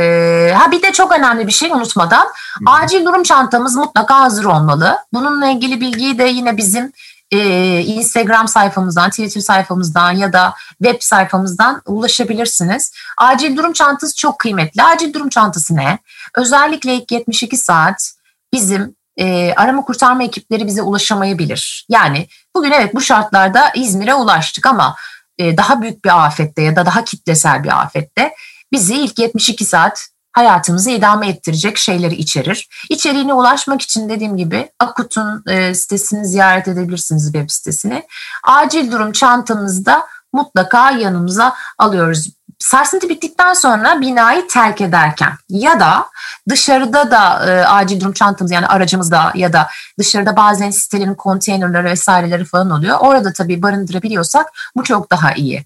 ha 0.56 0.72
bir 0.72 0.82
de 0.82 0.92
çok 0.92 1.12
önemli 1.12 1.48
bir 1.48 1.52
şey 1.52 1.72
unutmadan 1.72 2.28
acil 2.66 3.06
durum 3.06 3.24
çantamız 3.24 3.76
mutlaka 3.76 4.20
hazır 4.20 4.46
olmalı. 4.46 4.98
Bununla 5.14 5.48
ilgili 5.48 5.82
bilgiyi 5.82 6.18
de 6.18 6.24
yine 6.24 6.58
bizim 6.58 6.92
e, 7.32 7.82
Instagram 7.82 8.48
sayfamızdan, 8.48 9.10
Twitter 9.10 9.41
sayfamızdan 9.41 10.12
ya 10.12 10.34
da 10.34 10.53
web 10.84 11.01
sayfamızdan 11.01 11.82
ulaşabilirsiniz. 11.86 12.91
Acil 13.17 13.58
durum 13.58 13.74
çantası 13.74 14.15
çok 14.15 14.39
kıymetli. 14.39 14.84
Acil 14.84 15.13
durum 15.13 15.29
çantası 15.29 15.75
ne? 15.75 16.00
Özellikle 16.36 16.96
ilk 16.96 17.12
72 17.12 17.58
saat 17.58 18.13
bizim 18.53 18.96
e, 19.17 19.53
arama 19.53 19.86
kurtarma 19.86 20.24
ekipleri 20.24 20.67
bize 20.67 20.82
ulaşamayabilir. 20.82 21.86
Yani 21.89 22.27
bugün 22.55 22.72
evet 22.72 22.96
bu 22.96 23.01
şartlarda 23.01 23.72
İzmir'e 23.75 24.13
ulaştık 24.13 24.65
ama 24.65 24.96
e, 25.38 25.58
daha 25.58 25.82
büyük 25.82 26.05
bir 26.05 26.25
afette 26.25 26.62
ya 26.62 26.75
da 26.75 26.86
daha 26.86 27.03
kitlesel 27.03 27.63
bir 27.63 27.82
afette 27.82 28.34
bizi 28.72 28.96
ilk 28.96 29.20
72 29.20 29.65
saat 29.65 30.08
hayatımızı 30.36 30.89
idame 30.89 31.30
ettirecek 31.30 31.77
şeyleri 31.77 32.15
içerir. 32.15 32.70
İçeriğine 32.89 33.34
ulaşmak 33.34 33.82
için 33.82 34.10
dediğim 34.10 34.38
gibi 34.38 34.72
Akut'un 34.80 35.44
e, 35.48 35.75
sitesini 35.75 36.25
ziyaret 36.25 36.68
edebilirsiniz 36.68 37.25
web 37.25 37.50
sitesini. 37.50 38.04
Acil 38.44 38.92
durum 38.92 39.12
çantamızda 39.12 40.08
mutlaka 40.34 40.92
yanımıza 40.92 41.56
alıyoruz 41.77 42.30
sarsıntı 42.60 43.10
bittikten 43.10 43.54
sonra 43.54 44.01
binayı 44.01 44.48
terk 44.48 44.82
ederken 44.82 45.34
ya 45.50 45.80
da 45.80 46.06
dışarıda 46.50 47.12
da 47.12 47.51
e, 47.51 47.65
acil 47.65 48.01
durum 48.01 48.13
çantamız 48.13 48.51
yani 48.51 48.68
aracımızda 48.68 49.32
ya 49.36 49.54
da 49.54 49.68
dışarıda 50.00 50.36
bazen 50.36 50.70
sitelerin 50.70 51.15
konteynerleri 51.15 51.84
vesaireleri 51.84 52.46
falan 52.46 52.72
oluyor. 52.72 52.98
Orada 53.00 53.34
tabii 53.34 53.62
barındırabiliyorsak 53.62 54.48
bu 54.75 54.84
çok 54.84 55.12
daha 55.12 55.34
iyi. 55.34 55.65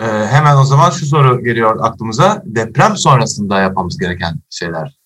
Ee, 0.00 0.26
hemen 0.30 0.56
o 0.56 0.64
zaman 0.64 0.90
şu 0.90 1.06
soru 1.06 1.44
geliyor 1.44 1.78
aklımıza. 1.82 2.42
Deprem 2.44 2.96
sonrasında 2.96 3.60
yapmamız 3.60 3.98
gereken 3.98 4.34
şeyler 4.50 4.98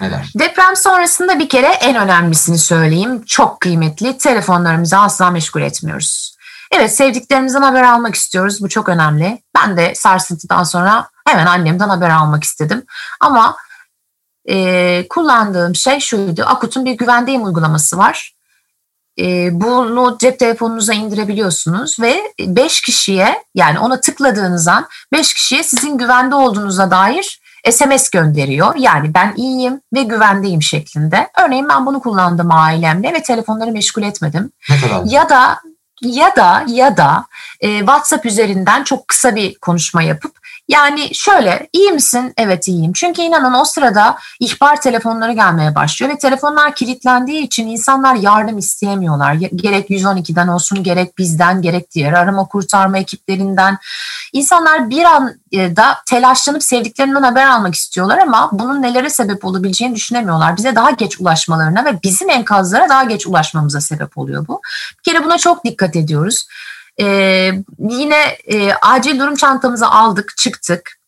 neler? 0.00 0.32
Deprem 0.38 0.76
sonrasında 0.76 1.38
bir 1.38 1.48
kere 1.48 1.66
en 1.66 1.96
önemlisini 1.96 2.58
söyleyeyim. 2.58 3.22
Çok 3.26 3.60
kıymetli. 3.60 4.18
Telefonlarımızı 4.18 4.98
asla 4.98 5.30
meşgul 5.30 5.62
etmiyoruz. 5.62 6.36
Evet 6.72 6.96
sevdiklerimizden 6.96 7.62
haber 7.62 7.82
almak 7.82 8.14
istiyoruz. 8.14 8.62
Bu 8.62 8.68
çok 8.68 8.88
önemli. 8.88 9.42
Ben 9.56 9.76
de 9.76 9.94
sarsıntıdan 9.94 10.62
sonra 10.62 11.08
hemen 11.26 11.46
annemden 11.46 11.88
haber 11.88 12.10
almak 12.10 12.44
istedim. 12.44 12.84
Ama 13.20 13.56
e, 14.48 15.06
kullandığım 15.08 15.74
şey 15.74 16.00
şuydu. 16.00 16.44
Akut'un 16.46 16.84
bir 16.84 16.92
güvendeyim 16.92 17.44
uygulaması 17.44 17.98
var. 17.98 18.34
E, 19.18 19.48
bunu 19.60 20.16
cep 20.20 20.38
telefonunuza 20.38 20.94
indirebiliyorsunuz 20.94 22.00
ve 22.00 22.22
5 22.40 22.80
kişiye 22.80 23.44
yani 23.54 23.78
ona 23.78 24.00
tıkladığınız 24.00 24.68
an 24.68 24.86
5 25.12 25.34
kişiye 25.34 25.62
sizin 25.62 25.98
güvende 25.98 26.34
olduğunuza 26.34 26.90
dair 26.90 27.42
SMS 27.70 28.10
gönderiyor. 28.10 28.74
Yani 28.76 29.14
ben 29.14 29.34
iyiyim 29.36 29.80
ve 29.94 30.02
güvendeyim 30.02 30.62
şeklinde. 30.62 31.30
Örneğin 31.44 31.68
ben 31.68 31.86
bunu 31.86 32.00
kullandım 32.00 32.48
ailemle 32.52 33.12
ve 33.12 33.22
telefonları 33.22 33.72
meşgul 33.72 34.02
etmedim. 34.02 34.52
Ne 34.70 34.80
kadar? 34.80 35.02
Ya 35.04 35.28
da 35.28 35.60
ya 36.02 36.36
da 36.36 36.64
ya 36.68 36.96
da 36.96 37.26
e, 37.60 37.78
WhatsApp 37.78 38.26
üzerinden 38.26 38.84
çok 38.84 39.08
kısa 39.08 39.34
bir 39.36 39.54
konuşma 39.54 40.02
yapıp 40.02 40.42
yani 40.68 41.14
şöyle 41.14 41.68
iyi 41.72 41.92
misin? 41.92 42.32
Evet 42.36 42.68
iyiyim. 42.68 42.92
Çünkü 42.92 43.22
inanın 43.22 43.60
o 43.60 43.64
sırada 43.64 44.18
ihbar 44.40 44.80
telefonları 44.80 45.32
gelmeye 45.32 45.74
başlıyor 45.74 46.12
ve 46.12 46.18
telefonlar 46.18 46.74
kilitlendiği 46.74 47.42
için 47.42 47.68
insanlar 47.68 48.14
yardım 48.14 48.58
isteyemiyorlar. 48.58 49.34
Gerek 49.34 49.90
112'den 49.90 50.48
olsun 50.48 50.82
gerek 50.82 51.18
bizden 51.18 51.62
gerek 51.62 51.90
diğer 51.90 52.12
arama 52.12 52.44
kurtarma 52.44 52.98
ekiplerinden. 52.98 53.78
İnsanlar 54.32 54.90
bir 54.90 55.04
anda 55.04 55.96
telaşlanıp 56.06 56.62
sevdiklerinden 56.62 57.22
haber 57.22 57.46
almak 57.46 57.74
istiyorlar 57.74 58.18
ama 58.18 58.50
bunun 58.52 58.82
nelere 58.82 59.10
sebep 59.10 59.44
olabileceğini 59.44 59.94
düşünemiyorlar. 59.94 60.56
Bize 60.56 60.74
daha 60.74 60.90
geç 60.90 61.20
ulaşmalarına 61.20 61.84
ve 61.84 62.02
bizim 62.02 62.30
enkazlara 62.30 62.88
daha 62.88 63.04
geç 63.04 63.26
ulaşmamıza 63.26 63.80
sebep 63.80 64.18
oluyor 64.18 64.48
bu. 64.48 64.60
Bir 64.98 65.12
kere 65.12 65.24
buna 65.24 65.38
çok 65.38 65.64
dikkat 65.64 65.91
ediyoruz. 65.96 66.46
Ee, 67.00 67.50
yine 67.78 68.22
e, 68.46 68.72
acil 68.72 69.20
durum 69.20 69.34
çantamızı 69.34 69.86
aldık, 69.86 70.34
çıktık. 70.36 70.98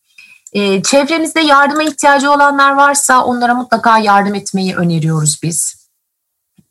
Ee, 0.53 0.83
çevremizde 0.83 1.41
yardıma 1.41 1.83
ihtiyacı 1.83 2.31
olanlar 2.31 2.75
varsa 2.75 3.25
onlara 3.25 3.55
mutlaka 3.55 3.99
yardım 3.99 4.35
etmeyi 4.35 4.77
öneriyoruz 4.77 5.41
biz. 5.43 5.85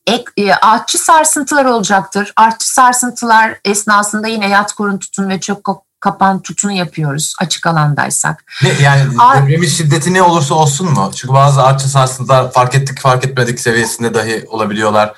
Ek, 0.08 0.24
e, 0.38 0.53
artçı 0.53 0.98
sarsıntılar 0.98 1.65
olacaktır. 1.65 2.34
Artçı 2.36 2.74
sarsıntılar 2.74 3.60
esnasında 3.65 4.27
yine 4.27 4.50
yat 4.50 4.74
korun 4.74 4.98
tutun 4.98 5.29
ve 5.29 5.39
çok 5.39 5.86
kapan 6.03 6.41
tutunu 6.41 6.72
yapıyoruz 6.72 7.34
açık 7.41 7.67
alandaysak. 7.67 8.43
Ne, 8.63 8.70
yani 8.84 9.12
depremin 9.12 9.67
şiddeti 9.67 10.13
ne 10.13 10.22
olursa 10.22 10.55
olsun 10.55 10.91
mu? 10.91 11.12
Çünkü 11.15 11.34
bazı 11.34 11.63
artçı 11.63 11.89
sarsıntılar 11.89 12.51
fark 12.51 12.75
ettik 12.75 13.00
fark 13.00 13.25
etmedik 13.25 13.60
seviyesinde 13.60 14.13
dahi 14.13 14.46
olabiliyorlar. 14.50 15.13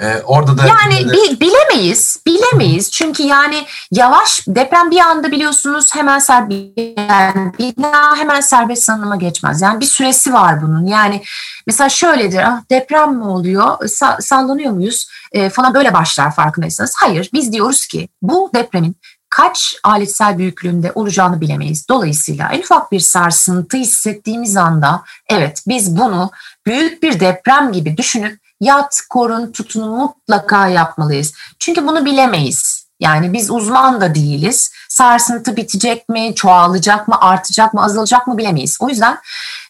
Ee, 0.00 0.22
orada 0.24 0.58
da 0.58 0.66
yani 0.66 1.12
bi, 1.12 1.40
bilemeyiz, 1.40 2.22
bilemeyiz 2.26 2.90
çünkü 2.90 3.22
yani 3.22 3.66
yavaş 3.90 4.40
deprem 4.46 4.90
bir 4.90 5.00
anda 5.00 5.30
biliyorsunuz 5.30 5.94
hemen 5.94 6.18
serbest 6.18 6.78
yani 6.98 7.52
bina 7.58 8.16
hemen 8.16 8.40
serbest 8.40 8.82
sanıma 8.82 9.16
geçmez. 9.16 9.62
Yani 9.62 9.80
bir 9.80 9.86
süresi 9.86 10.32
var 10.32 10.62
bunun. 10.62 10.86
Yani 10.86 11.22
mesela 11.66 11.88
şöyledir, 11.88 12.38
ah 12.38 12.60
deprem 12.70 13.14
mi 13.14 13.24
oluyor, 13.24 13.78
Sa- 13.78 14.22
sallanıyor 14.22 14.72
muyuz 14.72 15.08
e, 15.32 15.50
falan 15.50 15.74
böyle 15.74 15.94
başlar 15.94 16.34
farkındaysanız. 16.34 16.94
Hayır, 16.96 17.30
biz 17.32 17.52
diyoruz 17.52 17.86
ki 17.86 18.08
bu 18.22 18.50
depremin 18.54 18.96
kaç 19.30 19.76
aletsel 19.84 20.38
büyüklüğünde 20.38 20.92
olacağını 20.94 21.40
bilemeyiz. 21.40 21.88
Dolayısıyla 21.88 22.48
en 22.52 22.58
ufak 22.58 22.92
bir 22.92 23.00
sarsıntı 23.00 23.76
hissettiğimiz 23.76 24.56
anda 24.56 25.02
evet 25.30 25.62
biz 25.66 25.96
bunu 25.96 26.30
büyük 26.66 27.02
bir 27.02 27.20
deprem 27.20 27.72
gibi 27.72 27.96
düşünüp 27.96 28.43
yat, 28.64 29.00
korun, 29.10 29.52
tutunu 29.52 29.86
mutlaka 29.96 30.68
yapmalıyız. 30.68 31.32
Çünkü 31.58 31.86
bunu 31.86 32.04
bilemeyiz. 32.04 32.84
Yani 33.00 33.32
biz 33.32 33.50
uzman 33.50 34.00
da 34.00 34.14
değiliz. 34.14 34.72
Sarsıntı 34.88 35.56
bitecek 35.56 36.08
mi, 36.08 36.34
çoğalacak 36.34 37.08
mı, 37.08 37.16
artacak 37.20 37.74
mı, 37.74 37.84
azalacak 37.84 38.26
mı 38.26 38.38
bilemeyiz. 38.38 38.76
O 38.80 38.88
yüzden 38.88 39.18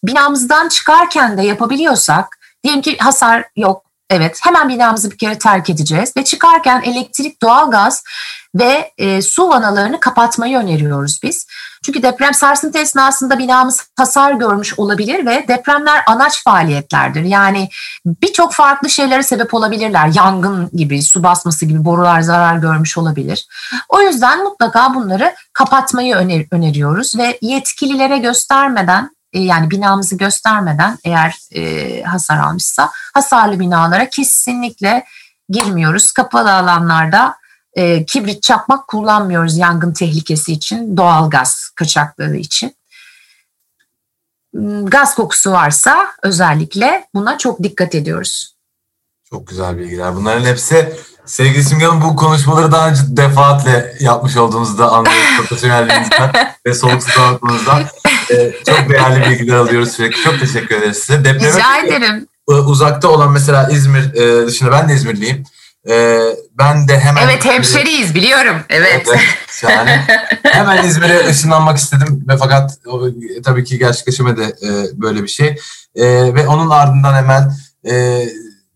binamızdan 0.04 0.68
çıkarken 0.68 1.38
de 1.38 1.42
yapabiliyorsak, 1.42 2.38
diyelim 2.64 2.82
ki 2.82 2.96
hasar 3.00 3.44
yok, 3.56 3.84
Evet 4.16 4.40
hemen 4.42 4.68
binamızı 4.68 5.10
bir 5.10 5.18
kere 5.18 5.38
terk 5.38 5.70
edeceğiz 5.70 6.16
ve 6.16 6.24
çıkarken 6.24 6.82
elektrik, 6.82 7.42
doğalgaz 7.42 8.04
ve 8.54 8.92
e, 8.98 9.22
su 9.22 9.48
vanalarını 9.48 10.00
kapatmayı 10.00 10.58
öneriyoruz 10.58 11.20
biz. 11.22 11.46
Çünkü 11.84 12.02
deprem 12.02 12.34
sarsıntı 12.34 12.78
esnasında 12.78 13.38
binamız 13.38 13.88
hasar 13.96 14.32
görmüş 14.32 14.78
olabilir 14.78 15.26
ve 15.26 15.48
depremler 15.48 16.02
anaç 16.06 16.44
faaliyetlerdir. 16.44 17.22
Yani 17.22 17.68
birçok 18.06 18.52
farklı 18.52 18.90
şeylere 18.90 19.22
sebep 19.22 19.54
olabilirler. 19.54 20.10
Yangın 20.14 20.70
gibi, 20.72 21.02
su 21.02 21.22
basması 21.22 21.66
gibi 21.66 21.84
borular 21.84 22.20
zarar 22.20 22.56
görmüş 22.56 22.98
olabilir. 22.98 23.46
O 23.88 24.00
yüzden 24.00 24.44
mutlaka 24.44 24.94
bunları 24.94 25.34
kapatmayı 25.52 26.14
öner 26.14 26.44
öneriyoruz 26.50 27.18
ve 27.18 27.38
yetkililere 27.42 28.18
göstermeden 28.18 29.13
e, 29.34 29.40
yani 29.40 29.70
binamızı 29.70 30.16
göstermeden 30.16 30.98
eğer 31.04 31.36
e, 31.52 32.02
hasar 32.02 32.38
almışsa 32.38 32.90
hasarlı 33.14 33.60
binalara 33.60 34.10
kesinlikle 34.10 35.04
girmiyoruz. 35.48 36.12
Kapalı 36.12 36.52
alanlarda 36.52 37.36
e, 37.72 38.04
kibrit 38.04 38.42
çakmak 38.42 38.88
kullanmıyoruz 38.88 39.56
yangın 39.56 39.92
tehlikesi 39.92 40.52
için, 40.52 40.96
doğal 40.96 41.30
gaz 41.30 41.70
kaçakları 41.76 42.36
için. 42.36 42.76
Hmm, 44.54 44.86
gaz 44.86 45.14
kokusu 45.14 45.52
varsa 45.52 46.06
özellikle 46.22 47.08
buna 47.14 47.38
çok 47.38 47.62
dikkat 47.62 47.94
ediyoruz. 47.94 48.54
Çok 49.30 49.46
güzel 49.46 49.78
bilgiler. 49.78 50.16
Bunların 50.16 50.44
hepsi 50.44 50.96
sevgili 51.26 51.64
Simge 51.64 51.84
Hanım 51.84 52.02
bu 52.02 52.16
konuşmaları 52.16 52.72
daha 52.72 52.88
önce 52.88 53.00
defaatle 53.06 53.94
yapmış 54.00 54.36
olduğunuzda 54.36 54.92
anlıyoruz 54.92 55.36
profesyonelliğinizden 55.36 56.32
ve 56.66 56.74
soğuk 56.74 57.02
sıcaklığınızdan. 57.02 57.84
Ee, 58.30 58.52
çok 58.66 58.88
değerli 58.88 59.30
bilgiler 59.30 59.56
alıyoruz 59.56 59.92
sürekli. 59.92 60.22
Çok 60.22 60.40
teşekkür 60.40 60.76
ederiz 60.76 60.98
size. 60.98 61.24
Depreme 61.24 61.52
Rica 61.52 61.78
ederim. 61.86 62.28
Uzakta 62.46 63.08
olan 63.08 63.32
mesela 63.32 63.68
İzmir 63.68 64.14
e, 64.14 64.46
dışında 64.46 64.72
ben 64.72 64.88
de 64.88 64.94
İzmirliyim. 64.94 65.44
Ee, 65.88 66.18
ben 66.58 66.88
de 66.88 67.00
hemen... 67.00 67.28
Evet 67.28 67.44
hemşeriyiz 67.44 68.14
biliyorum. 68.14 68.56
Evet. 68.68 69.06
evet 69.08 69.62
yani 69.62 70.00
hemen 70.42 70.84
İzmir'e 70.84 71.28
ışınlanmak 71.28 71.78
istedim 71.78 72.24
ve 72.28 72.36
fakat 72.36 72.78
o, 72.86 73.02
tabii 73.44 73.64
ki 73.64 73.78
gerçekleşemedi 73.78 74.42
e, 74.42 74.70
böyle 74.92 75.22
bir 75.22 75.28
şey. 75.28 75.56
E, 75.94 76.34
ve 76.34 76.46
onun 76.46 76.70
ardından 76.70 77.14
hemen 77.14 77.52
e, 77.90 78.24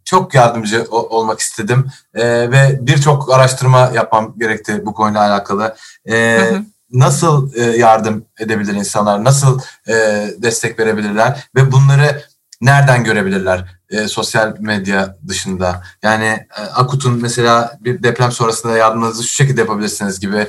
çok 0.05 0.35
yardımcı 0.35 0.87
o, 0.91 0.97
olmak 0.97 1.41
istedim 1.41 1.87
e, 2.15 2.51
ve 2.51 2.79
birçok 2.81 3.35
araştırma 3.35 3.91
yapmam 3.95 4.35
gerekti 4.39 4.87
bu 4.87 4.95
konuyla 4.95 5.21
alakalı. 5.21 5.77
E, 6.07 6.39
hı 6.39 6.55
hı. 6.55 6.63
Nasıl 6.93 7.55
e, 7.55 7.63
yardım 7.63 8.25
edebilir 8.41 8.75
insanlar, 8.75 9.25
nasıl 9.25 9.61
e, 9.89 9.95
destek 10.39 10.79
verebilirler 10.79 11.49
ve 11.57 11.73
bunları 11.73 12.23
nereden 12.61 13.05
görebilirler 13.05 13.81
e, 13.91 14.09
sosyal 14.09 14.57
medya 14.61 15.17
dışında? 15.29 15.83
Yani 16.03 16.47
Akut'un 16.75 17.23
mesela 17.23 17.79
bir 17.81 18.03
deprem 18.03 18.33
sonrasında 18.33 18.77
yardımınızı 18.77 19.25
şu 19.25 19.33
şekilde 19.33 19.61
yapabilirsiniz 19.61 20.21
gibi 20.21 20.47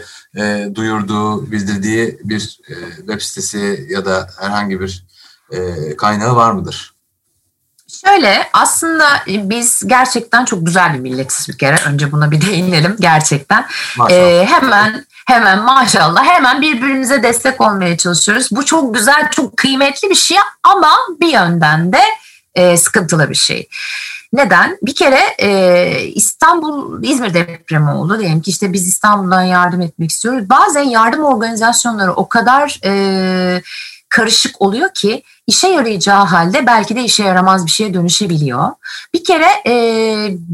duyurduğu, 0.76 1.52
bildirdiği 1.52 2.20
bir 2.24 2.60
web 2.98 3.22
sitesi 3.22 3.88
ya 3.90 4.06
da 4.06 4.30
herhangi 4.40 4.80
bir 4.80 5.06
kaynağı 5.98 6.36
var 6.36 6.52
mıdır? 6.52 6.99
Şöyle 8.06 8.50
aslında 8.54 9.06
biz 9.28 9.82
gerçekten 9.86 10.46
çok 10.46 10.66
güzel 10.66 10.94
bir 10.94 11.00
milletiz 11.00 11.50
bir 11.50 11.58
kere. 11.58 11.76
Önce 11.88 12.12
buna 12.12 12.32
bir 12.32 12.42
değinelim 12.48 12.96
gerçekten. 13.00 13.66
Ee, 14.10 14.48
hemen 14.50 15.06
hemen 15.28 15.60
maşallah 15.60 16.26
hemen 16.26 16.62
birbirimize 16.62 17.24
destek 17.24 17.62
olmaya 17.62 17.98
çalışıyoruz. 17.98 18.48
Bu 18.52 18.66
çok 18.66 18.94
güzel, 18.94 19.30
çok 19.32 19.58
kıymetli 19.58 20.10
bir 20.10 20.16
şey 20.16 20.38
ama 20.64 20.92
bir 21.22 21.28
yönden 21.28 21.94
de 21.94 22.02
e, 22.56 22.78
sıkıntılı 22.78 23.30
bir 23.30 23.36
şey. 23.36 23.68
Neden? 24.34 24.78
Bir 24.82 24.96
kere 24.96 25.20
e, 25.40 26.02
İstanbul, 26.16 27.04
İzmir 27.04 27.34
depremi 27.34 27.92
oldu. 27.92 28.20
Diyelim 28.20 28.42
ki 28.42 28.52
işte 28.52 28.74
biz 28.74 28.88
İstanbul'dan 28.88 29.42
yardım 29.42 29.82
etmek 29.82 30.10
istiyoruz. 30.10 30.50
Bazen 30.50 30.84
yardım 30.84 31.24
organizasyonları 31.24 32.14
o 32.14 32.30
kadar 32.30 32.80
e, 32.86 33.62
karışık 34.10 34.62
oluyor 34.62 34.94
ki 34.94 35.24
işe 35.48 35.68
yarayacağı 35.68 36.26
halde 36.26 36.66
belki 36.66 36.96
de 36.96 37.04
işe 37.04 37.24
yaramaz 37.24 37.66
bir 37.66 37.72
şeye 37.72 37.94
dönüşebiliyor. 37.94 38.70
Bir 39.14 39.24
kere 39.24 39.48
e, 39.68 39.74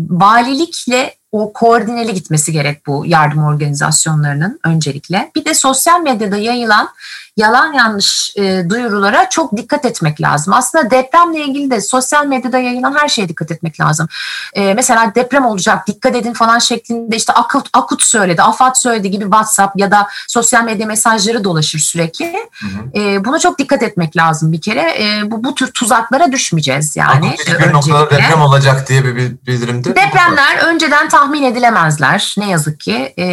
valilikle 0.10 1.16
o 1.32 1.54
koordineli 1.54 2.14
gitmesi 2.14 2.52
gerek 2.52 2.88
bu 2.88 3.06
yardım 3.06 3.44
organizasyonlarının 3.44 4.60
öncelikle. 4.64 5.32
Bir 5.36 5.46
de 5.46 5.54
sosyal 5.54 6.02
medyada 6.02 6.38
yayılan 6.38 6.90
yalan 7.38 7.74
yanlış 7.74 8.34
e, 8.36 8.70
duyurulara 8.70 9.30
çok 9.30 9.58
dikkat 9.58 9.86
etmek 9.86 10.22
lazım. 10.22 10.54
Aslında 10.54 10.92
depremle 10.92 11.40
ilgili 11.40 11.72
de 11.72 11.82
sosyal 11.82 12.26
medyada 12.26 12.58
yayılan 12.58 12.96
her 13.00 13.08
şeye 13.08 13.30
dikkat 13.30 13.52
etmek 13.52 13.80
lazım. 13.80 14.08
E, 14.54 14.74
mesela 14.74 15.12
deprem 15.16 15.46
olacak 15.46 15.88
dikkat 15.88 16.16
edin 16.16 16.34
falan 16.34 16.60
şeklinde 16.60 17.16
işte 17.16 17.34
akut, 17.34 17.70
akut 17.74 18.04
söyledi, 18.04 18.42
afat 18.42 18.80
söyledi 18.80 19.12
gibi 19.12 19.24
WhatsApp 19.24 19.80
ya 19.80 19.92
da 19.92 20.08
sosyal 20.28 20.64
medya 20.64 20.88
mesajları 20.88 21.44
dolaşır 21.44 21.80
sürekli. 21.80 22.34
Hı 22.52 22.66
hı. 22.66 23.00
E, 23.00 23.26
buna 23.26 23.40
çok 23.40 23.60
dikkat 23.60 23.84
etmek 23.84 24.18
lazım 24.18 24.52
bir 24.52 24.62
kere. 24.62 25.04
E, 25.04 25.32
bu, 25.32 25.44
bu 25.44 25.56
tür 25.56 25.72
tuzaklara 25.72 26.32
düşmeyeceğiz 26.32 26.96
yani. 26.96 27.28
Akut 27.28 27.40
hiçbir 27.40 27.74
noktada 27.74 28.10
deprem 28.10 28.42
olacak 28.42 28.90
diye 28.90 29.06
bir 29.06 29.16
bildirimde. 29.48 29.90
Depremler 29.90 30.58
önceden 30.66 31.10
tahmin 31.10 31.44
edilemezler 31.44 32.36
ne 32.38 32.50
yazık 32.50 32.80
ki. 32.80 33.14
E, 33.18 33.26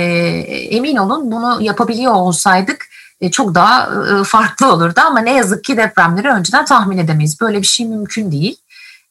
emin 0.70 0.96
olun 0.96 1.32
bunu 1.32 1.62
yapabiliyor 1.62 2.12
olsaydık 2.12 2.88
çok 3.30 3.54
daha 3.54 3.90
e, 4.20 4.24
farklı 4.24 4.72
olurdu 4.72 5.00
ama 5.06 5.20
ne 5.20 5.32
yazık 5.32 5.64
ki 5.64 5.76
depremleri 5.76 6.28
önceden 6.28 6.64
tahmin 6.64 6.98
edemeyiz. 6.98 7.40
Böyle 7.40 7.62
bir 7.62 7.66
şey 7.66 7.86
mümkün 7.86 8.32
değil. 8.32 8.56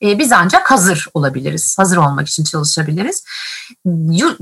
E, 0.04 0.20
biz 0.20 0.32
ancak 0.32 0.72
hazır 0.72 1.08
olabiliriz. 1.14 1.76
Hazır 1.80 1.98
olmak 1.98 2.28
için 2.28 2.44
çalışabiliriz. 2.44 3.24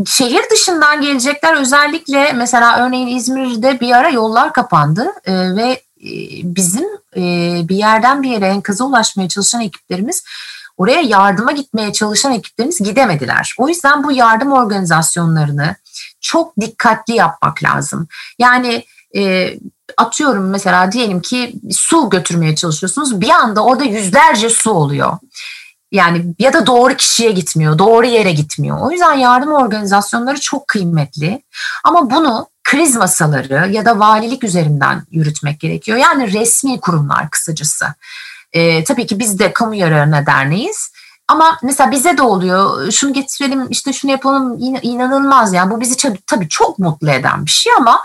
Şehir 0.08 0.41
dışından 0.51 1.01
gelecekler 1.01 1.58
özellikle 1.58 2.34
mesela 2.34 2.86
örneğin 2.86 3.17
İzmir'de 3.17 3.79
bir 3.79 3.91
ara 3.91 4.10
yollar 4.10 4.53
kapandı 4.53 5.08
ve 5.27 5.82
bizim 6.43 6.86
bir 7.69 7.75
yerden 7.75 8.23
bir 8.23 8.29
yere 8.29 8.47
enkaza 8.47 8.84
ulaşmaya 8.84 9.29
çalışan 9.29 9.62
ekiplerimiz 9.62 10.23
oraya 10.77 11.01
yardıma 11.01 11.51
gitmeye 11.51 11.93
çalışan 11.93 12.34
ekiplerimiz 12.34 12.79
gidemediler. 12.79 13.55
O 13.58 13.69
yüzden 13.69 14.03
bu 14.03 14.12
yardım 14.12 14.51
organizasyonlarını 14.51 15.75
çok 16.21 16.60
dikkatli 16.60 17.15
yapmak 17.15 17.63
lazım. 17.63 18.08
Yani 18.39 18.84
e, 19.15 19.54
atıyorum 19.98 20.50
mesela 20.50 20.91
diyelim 20.91 21.22
ki 21.22 21.54
su 21.72 22.10
götürmeye 22.10 22.56
çalışıyorsunuz 22.56 23.22
bir 23.22 23.30
anda 23.30 23.63
orada 23.63 23.84
yüzlerce 23.84 24.50
su 24.50 24.72
oluyor. 24.72 25.17
Yani 25.91 26.26
ya 26.39 26.54
da 26.54 26.67
doğru 26.67 26.95
kişiye 26.95 27.32
gitmiyor, 27.32 27.78
doğru 27.78 28.06
yere 28.06 28.32
gitmiyor. 28.32 28.78
O 28.82 28.91
yüzden 28.91 29.13
yardım 29.13 29.52
organizasyonları 29.52 30.39
çok 30.39 30.67
kıymetli. 30.67 31.41
Ama 31.84 32.12
bunu 32.12 32.48
kriz 32.63 32.95
masaları 32.95 33.69
ya 33.72 33.86
da 33.86 34.00
valilik 34.00 34.43
üzerinden 34.43 35.04
yürütmek 35.12 35.60
gerekiyor. 35.60 35.98
Yani 35.98 36.34
resmi 36.34 36.80
kurumlar 36.80 37.30
kısacası. 37.30 37.86
Ee, 38.54 38.84
tabii 38.84 39.08
ki 39.08 39.19
biz 39.19 39.39
de 39.39 39.54
kamu 39.54 39.76
yararına 39.76 40.26
derneğiz. 40.26 40.91
Ama 41.30 41.58
mesela 41.63 41.92
bize 41.92 42.18
de 42.18 42.22
oluyor. 42.22 42.92
Şunu 42.92 43.13
getirelim, 43.13 43.68
işte 43.70 43.94
şunu 43.94 44.12
yapalım. 44.12 44.58
inanılmaz 44.82 45.54
yani. 45.54 45.72
Bu 45.72 45.82
bizi 45.82 45.96
tabii 46.28 46.50
çok 46.50 46.80
mutlu 46.80 47.10
eden 47.10 47.46
bir 47.46 47.52
şey 47.52 47.74
ama 47.78 48.00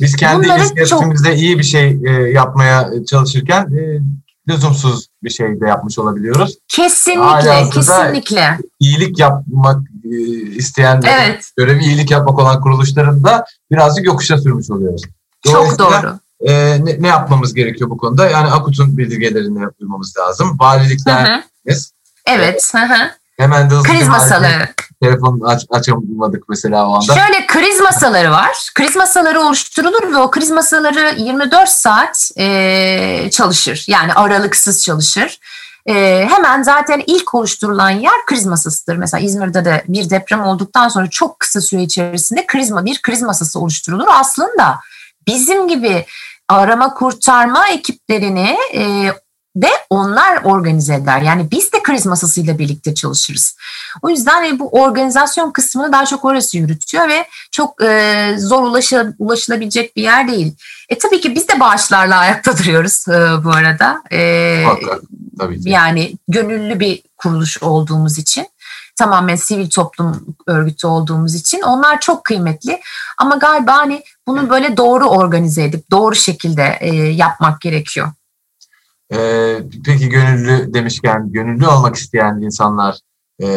biz 0.00 0.16
kendi 0.16 0.46
inisiyatifimizde 0.46 1.28
çok... 1.28 1.38
iyi 1.38 1.58
bir 1.58 1.64
şey 1.64 1.98
e, 2.06 2.10
yapmaya 2.10 2.90
çalışırken 3.10 3.62
e, 3.62 4.00
lüzumsuz 4.48 5.06
bir 5.22 5.30
şey 5.30 5.60
de 5.60 5.66
yapmış 5.66 5.98
olabiliyoruz. 5.98 6.58
Kesinlikle, 6.68 7.70
kesinlikle. 7.70 8.58
İyilik 8.80 9.18
yapmak 9.18 9.82
e, 10.04 10.16
isteyen, 10.56 11.02
evet. 11.04 11.50
görevi 11.56 11.84
iyilik 11.84 12.10
yapmak 12.10 12.38
olan 12.38 12.60
kuruluşların 12.60 13.24
da 13.24 13.44
birazcık 13.70 14.06
yokuşa 14.06 14.38
sürmüş 14.38 14.70
oluyoruz. 14.70 15.02
Çok 15.46 15.78
doğru. 15.78 16.18
E, 16.40 16.52
ne, 16.84 17.02
ne 17.02 17.08
yapmamız 17.08 17.54
gerekiyor 17.54 17.90
bu 17.90 17.96
konuda? 17.96 18.30
Yani 18.30 18.50
AKUT'un 18.50 18.98
bildirgelerini 18.98 19.66
uymamız 19.80 20.14
lazım. 20.18 20.56
Valilikler, 20.60 21.44
Evet. 22.30 22.72
Hemen 23.38 23.70
de 23.70 23.74
kriz 23.82 24.08
masaları. 24.08 24.68
Telefon 25.02 25.40
aç, 25.44 25.62
açamadık 25.70 26.48
mesela 26.48 26.88
o 26.88 26.94
anda. 26.94 27.14
Şöyle 27.14 27.46
kriz 27.46 27.80
masaları 27.80 28.30
var. 28.30 28.70
Kriz 28.74 28.96
masaları 28.96 29.40
oluşturulur 29.40 30.12
ve 30.12 30.16
o 30.16 30.30
kriz 30.30 30.50
masaları 30.50 31.14
24 31.18 31.68
saat 31.68 32.30
e, 32.38 33.28
çalışır. 33.32 33.84
Yani 33.88 34.14
aralıksız 34.14 34.84
çalışır. 34.84 35.38
e, 35.86 36.26
hemen 36.30 36.62
zaten 36.62 37.02
ilk 37.06 37.34
oluşturulan 37.34 37.90
yer 37.90 38.26
kriz 38.26 38.46
masasıdır. 38.46 38.96
Mesela 38.96 39.20
İzmir'de 39.20 39.64
de 39.64 39.84
bir 39.88 40.10
deprem 40.10 40.44
olduktan 40.44 40.88
sonra 40.88 41.10
çok 41.10 41.40
kısa 41.40 41.60
süre 41.60 41.82
içerisinde 41.82 42.46
krizma 42.46 42.84
bir 42.84 43.02
kriz 43.02 43.22
masası 43.22 43.58
oluşturulur. 43.60 44.08
Aslında 44.10 44.80
bizim 45.26 45.68
gibi 45.68 46.06
arama 46.48 46.94
kurtarma 46.94 47.68
ekiplerini 47.68 48.56
e, 48.74 49.12
de 49.56 49.68
onlar 49.90 50.44
organize 50.44 50.94
eder. 50.94 51.22
Yani 51.22 51.50
biz 51.50 51.72
de 51.72 51.82
kriz 51.82 52.06
masasıyla 52.06 52.58
birlikte 52.58 52.94
çalışırız. 52.94 53.56
O 54.02 54.10
yüzden 54.10 54.58
bu 54.58 54.68
organizasyon 54.68 55.50
kısmını 55.50 55.92
daha 55.92 56.06
çok 56.06 56.24
orası 56.24 56.58
yürütüyor 56.58 57.08
ve 57.08 57.26
çok 57.50 57.82
e, 57.82 58.34
zor 58.38 58.62
ulaşı, 58.62 59.14
ulaşılabilecek 59.18 59.96
bir 59.96 60.02
yer 60.02 60.28
değil. 60.28 60.54
E 60.88 60.98
tabii 60.98 61.20
ki 61.20 61.34
biz 61.34 61.48
de 61.48 61.60
bağışlarla 61.60 62.16
ayakta 62.16 62.58
duruyoruz 62.58 63.08
e, 63.08 63.44
bu 63.44 63.50
arada. 63.50 64.02
E, 64.12 64.64
tabii 65.38 65.60
ki. 65.60 65.70
Yani 65.70 66.12
gönüllü 66.28 66.80
bir 66.80 67.02
kuruluş 67.18 67.62
olduğumuz 67.62 68.18
için 68.18 68.46
tamamen 68.96 69.36
sivil 69.36 69.70
toplum 69.70 70.36
örgütü 70.46 70.86
olduğumuz 70.86 71.34
için 71.34 71.62
onlar 71.62 72.00
çok 72.00 72.24
kıymetli. 72.24 72.80
Ama 73.18 73.36
galiba 73.36 73.76
hani 73.76 74.02
bunu 74.26 74.50
böyle 74.50 74.76
doğru 74.76 75.04
organize 75.04 75.64
edip 75.64 75.90
doğru 75.90 76.14
şekilde 76.14 76.78
e, 76.80 76.94
yapmak 76.96 77.60
gerekiyor. 77.60 78.08
Ee, 79.12 79.60
peki 79.84 80.08
gönüllü 80.08 80.74
demişken 80.74 81.32
gönüllü 81.32 81.66
olmak 81.66 81.96
isteyen 81.96 82.40
insanlar 82.42 82.98
e, 83.42 83.48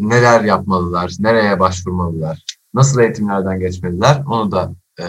neler 0.00 0.40
yapmalılar, 0.40 1.12
nereye 1.18 1.60
başvurmalılar, 1.60 2.44
nasıl 2.74 3.00
eğitimlerden 3.00 3.60
geçmeliler 3.60 4.22
onu 4.26 4.52
da 4.52 4.70
e, 5.00 5.04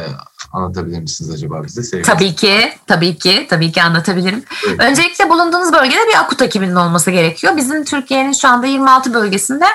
anlatabilir 0.53 0.99
misiniz 0.99 1.31
acaba 1.31 1.63
bize? 1.63 1.83
Sevgili. 1.83 2.05
Tabii 2.07 2.35
ki, 2.35 2.73
tabii 2.87 3.17
ki, 3.17 3.47
tabii 3.49 3.71
ki 3.71 3.83
anlatabilirim. 3.83 4.43
Evet. 4.67 4.79
Öncelikle 4.79 5.29
bulunduğunuz 5.29 5.73
bölgede 5.73 6.07
bir 6.09 6.19
akut 6.19 6.41
ekibinin 6.41 6.75
olması 6.75 7.11
gerekiyor. 7.11 7.57
Bizim 7.57 7.83
Türkiye'nin 7.83 8.33
şu 8.33 8.47
anda 8.47 8.67
26 8.67 9.13
bölgesinde 9.13 9.65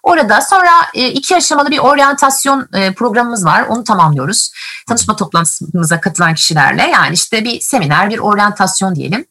Orada 0.05 0.41
sonra 0.41 0.71
e, 0.93 1.07
iki 1.07 1.35
aşamalı 1.35 1.71
bir 1.71 1.79
oryantasyon 1.79 2.67
e, 2.73 2.93
programımız 2.93 3.45
var. 3.45 3.65
Onu 3.69 3.83
tamamlıyoruz. 3.83 4.51
Tanışma 4.87 5.15
toplantımıza 5.15 6.01
katılan 6.01 6.35
kişilerle 6.35 6.83
yani 6.83 7.13
işte 7.13 7.43
bir 7.43 7.59
seminer, 7.59 8.09
bir 8.09 8.19
oryantasyon 8.19 8.95
diyelim. 8.95 9.25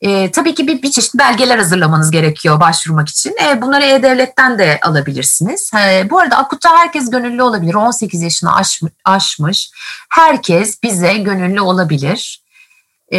E, 0.00 0.30
tabii 0.30 0.54
ki 0.54 0.66
bir, 0.66 0.82
bir 0.82 0.90
çeşit 0.90 1.14
belgeler 1.14 1.58
hazırlamanız 1.58 2.10
gerekiyor 2.10 2.60
başvurmak 2.60 3.08
için. 3.08 3.36
E, 3.44 3.62
bunları 3.62 3.84
E-Devlet'ten 3.84 4.58
de 4.58 4.78
alabilirsiniz. 4.82 5.70
E, 5.74 6.10
bu 6.10 6.18
arada 6.18 6.36
Akut'ta 6.36 6.78
herkes 6.78 7.10
gönüllü 7.10 7.42
olabilir. 7.42 7.74
18 7.74 8.22
yaşını 8.22 8.56
aş, 8.56 8.80
aşmış. 9.04 9.70
Herkes 10.08 10.82
bize 10.82 11.14
gönüllü 11.14 11.60
olabilir. 11.60 12.42
E, 13.12 13.18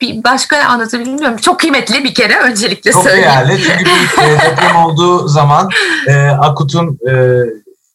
bir 0.00 0.24
başka 0.24 0.64
anlatabiliyor 0.64 1.38
Çok 1.38 1.60
kıymetli 1.60 2.04
bir 2.04 2.14
kere 2.14 2.40
öncelikle 2.40 2.92
Çok 2.92 3.02
söyleyeyim. 3.02 3.30
Çok 3.38 3.48
değerli 3.48 3.62
çünkü 3.62 3.84
bir 3.84 4.22
e, 4.22 4.38
deprem 4.50 4.76
olduğu 4.76 5.28
zaman 5.28 5.70
e, 6.06 6.14
Akut'un 6.26 6.98
e, 7.08 7.42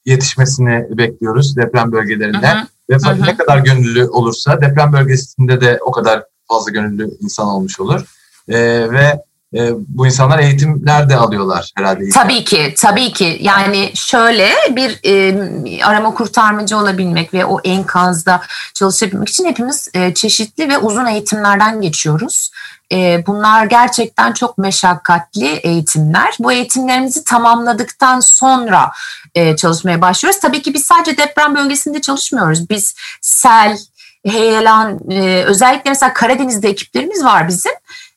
yetişmesini 0.05 0.97
bekliyoruz 0.97 1.57
deprem 1.57 1.91
bölgelerinde. 1.91 2.49
Hı 2.49 2.57
hı. 2.57 2.67
Ve 2.89 2.95
hı 2.95 3.11
hı. 3.11 3.25
ne 3.25 3.37
kadar 3.37 3.57
gönüllü 3.57 4.07
olursa 4.07 4.61
deprem 4.61 4.93
bölgesinde 4.93 5.61
de 5.61 5.79
o 5.81 5.91
kadar 5.91 6.23
fazla 6.47 6.71
gönüllü 6.71 7.09
insan 7.21 7.47
olmuş 7.47 7.79
olur. 7.79 8.01
E, 8.49 8.57
ve 8.91 9.23
e, 9.55 9.71
bu 9.87 10.05
insanlar 10.05 10.39
eğitimler 10.39 11.09
de 11.09 11.15
alıyorlar 11.15 11.71
herhalde. 11.75 12.09
Tabii 12.09 12.43
ki, 12.43 12.73
tabii 12.77 13.13
ki. 13.13 13.37
Yani 13.41 13.91
şöyle 13.95 14.49
bir 14.69 14.99
e, 15.03 15.83
arama 15.83 16.13
kurtarmacı 16.13 16.77
olabilmek 16.77 17.33
ve 17.33 17.45
o 17.45 17.59
enkazda 17.63 18.41
çalışabilmek 18.73 19.29
için 19.29 19.45
hepimiz 19.45 19.89
e, 19.93 20.13
çeşitli 20.13 20.69
ve 20.69 20.77
uzun 20.77 21.05
eğitimlerden 21.05 21.81
geçiyoruz. 21.81 22.51
E, 22.91 23.23
bunlar 23.27 23.65
gerçekten 23.65 24.33
çok 24.33 24.57
meşakkatli 24.57 25.47
eğitimler. 25.47 26.35
Bu 26.39 26.51
eğitimlerimizi 26.51 27.23
tamamladıktan 27.23 28.19
sonra 28.19 28.91
e, 29.35 29.55
çalışmaya 29.55 30.01
başlıyoruz. 30.01 30.39
Tabii 30.39 30.61
ki 30.61 30.73
biz 30.73 30.85
sadece 30.85 31.17
deprem 31.17 31.55
bölgesinde 31.55 32.01
çalışmıyoruz. 32.01 32.69
Biz 32.69 32.95
sel, 33.21 33.77
heyelan, 34.25 34.99
e, 35.09 35.43
özellikle 35.43 35.89
mesela 35.89 36.13
Karadeniz'de 36.13 36.69
ekiplerimiz 36.69 37.23
var 37.23 37.47
bizim. 37.47 37.71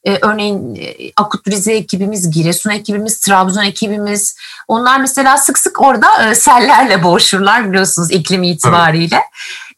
E, 0.04 0.18
örneğin 0.22 0.76
e, 0.76 1.12
Akut 1.16 1.48
Rize 1.48 1.72
ekibimiz, 1.72 2.30
Giresun 2.30 2.70
ekibimiz, 2.70 3.20
Trabzon 3.20 3.62
ekibimiz. 3.62 4.36
Onlar 4.68 5.00
mesela 5.00 5.38
sık 5.38 5.58
sık 5.58 5.82
orada 5.82 6.30
e, 6.30 6.34
sellerle 6.34 7.02
boğuşurlar 7.02 7.68
biliyorsunuz 7.68 8.10
iklim 8.10 8.42
itibariyle. 8.42 9.20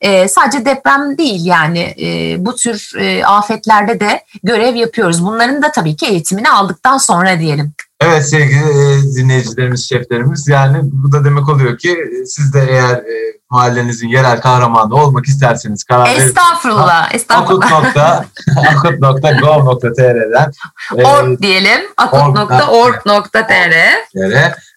E, 0.00 0.28
sadece 0.28 0.64
deprem 0.64 1.18
değil 1.18 1.44
yani 1.44 1.94
e, 2.00 2.36
bu 2.46 2.56
tür 2.56 2.92
e, 2.98 3.24
afetlerde 3.24 4.00
de 4.00 4.24
görev 4.42 4.74
yapıyoruz. 4.74 5.24
Bunların 5.24 5.62
da 5.62 5.72
tabii 5.72 5.96
ki 5.96 6.06
eğitimini 6.06 6.50
aldıktan 6.50 6.98
sonra 6.98 7.40
diyelim. 7.40 7.72
Evet 8.00 8.28
sevgili 8.28 8.58
e, 8.58 9.02
dinleyicilerimiz, 9.16 9.88
şeflerimiz 9.88 10.48
yani 10.48 10.78
bu 10.82 11.12
da 11.12 11.24
demek 11.24 11.48
oluyor 11.48 11.78
ki 11.78 11.90
e, 11.90 12.26
siz 12.26 12.54
de 12.54 12.66
eğer 12.68 12.94
e, 12.94 13.36
mahallenizin 13.50 14.08
yerel 14.08 14.40
kahramanı 14.40 14.94
olmak 14.94 15.26
isterseniz 15.26 15.84
karar 15.84 16.04
verin. 16.04 16.20
Estağfurullah. 16.20 17.14
estağfurullah. 17.14 18.24
akut.gov.tr'den 18.72 20.52
Org 21.04 21.42
diyelim. 21.42 21.80
akut.org.tr 21.96 23.74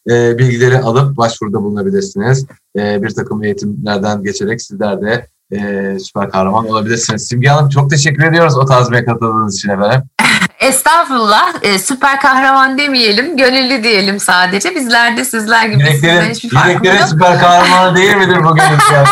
e, 0.10 0.38
bilgileri 0.38 0.80
alıp 0.80 1.18
başvuruda 1.18 1.64
bulunabilirsiniz. 1.64 2.46
E, 2.78 3.04
bir 3.04 3.10
takım 3.10 3.44
eğitimlerden 3.44 4.24
geçerek 4.24 4.62
sizler 4.62 5.02
de 5.02 5.28
e, 5.52 6.00
süper 6.00 6.30
kahraman 6.30 6.70
olabilirsiniz. 6.70 7.28
Simge 7.28 7.48
Hanım 7.48 7.70
çok 7.70 7.90
teşekkür 7.90 8.24
ediyoruz 8.24 8.58
o 8.58 8.66
tazmaya 8.66 9.06
katıldığınız 9.06 9.56
için 9.56 9.70
efendim. 9.70 10.02
Estağfurullah. 10.60 11.54
E, 11.62 11.80
süper 11.80 12.22
kahraman 12.22 12.78
demeyelim, 12.78 13.38
gönüllü 13.38 13.84
diyelim 13.84 14.20
sadece. 14.20 14.76
Bizler 14.76 15.18
de 15.18 15.26
sizler 15.26 15.66
gibi 15.66 15.84
yüreklerin, 15.84 16.34
süper 17.06 17.40
kahramanı 17.40 17.96
değil 17.96 18.16
midir 18.16 18.44
bu 18.44 18.56
gönüllü? 18.56 18.80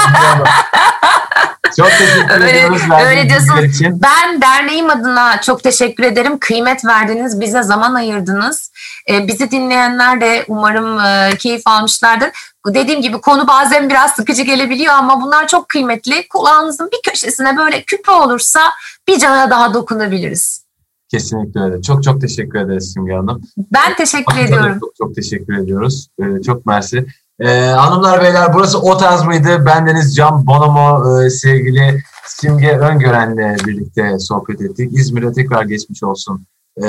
Çok 1.78 1.90
teşekkür 1.90 2.42
öyle, 2.42 2.50
ediyoruz. 2.50 2.82
Öyle 3.06 3.30
diyorsun. 3.30 4.02
Ben 4.04 4.42
derneğim 4.42 4.90
adına 4.90 5.42
çok 5.42 5.64
teşekkür 5.64 6.04
ederim. 6.04 6.38
Kıymet 6.40 6.86
verdiniz, 6.86 7.40
bize 7.40 7.64
zaman 7.64 7.94
ayırdınız. 7.94 8.72
Ee, 9.10 9.28
bizi 9.28 9.52
dinleyenler 9.52 10.22
de 10.22 10.46
umarım 10.48 11.00
e, 11.00 11.38
keyif 11.38 11.62
almışlardır. 11.66 12.30
Dediğim 12.68 13.02
gibi 13.02 13.22
konu 13.22 13.48
bazen 13.48 13.90
biraz 13.90 14.12
sıkıcı 14.12 14.42
gelebiliyor 14.42 14.94
ama 14.94 15.22
bunlar 15.22 15.48
çok 15.48 15.70
kıymetli. 15.70 16.28
Kulağınızın 16.28 16.90
bir 16.92 17.12
köşesine 17.12 17.58
böyle 17.58 17.84
küpe 17.84 18.12
olursa 18.12 18.74
bir 19.08 19.20
cana 19.20 19.50
daha 19.50 19.74
dokunabiliriz. 19.74 20.67
Kesinlikle 21.10 21.62
öyle. 21.62 21.82
Çok 21.82 22.04
çok 22.04 22.22
teşekkür 22.22 22.60
ederiz 22.60 22.92
Simge 22.94 23.14
Hanım. 23.14 23.42
Ben 23.58 23.96
teşekkür 23.96 24.34
Hatta 24.34 24.46
ediyorum. 24.46 24.80
Çok 24.80 24.96
çok 24.96 25.16
teşekkür 25.16 25.58
ediyoruz. 25.58 26.08
Ee, 26.20 26.42
çok 26.42 26.66
mersi. 26.66 27.06
Ee, 27.40 27.48
hanımlar 27.60 28.22
beyler 28.22 28.54
burası 28.54 28.80
o 28.80 28.98
tarz 28.98 29.24
mıydı? 29.24 29.66
Bendeniz 29.66 30.16
Can 30.16 30.48
Bonomo 30.48 31.22
e, 31.22 31.30
sevgili 31.30 32.04
Simge 32.26 32.78
Öngören'le 32.78 33.58
birlikte 33.68 34.20
sohbet 34.20 34.62
ettik. 34.62 34.92
İzmir'e 34.94 35.34
tekrar 35.34 35.64
geçmiş 35.64 36.04
olsun 36.04 36.46
e, 36.84 36.86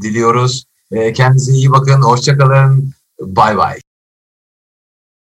diliyoruz. 0.00 0.64
E, 0.90 1.12
kendinize 1.12 1.52
iyi 1.52 1.70
bakın. 1.70 2.02
Hoşçakalın. 2.02 2.92
Bay 3.20 3.56
bay. 3.56 3.78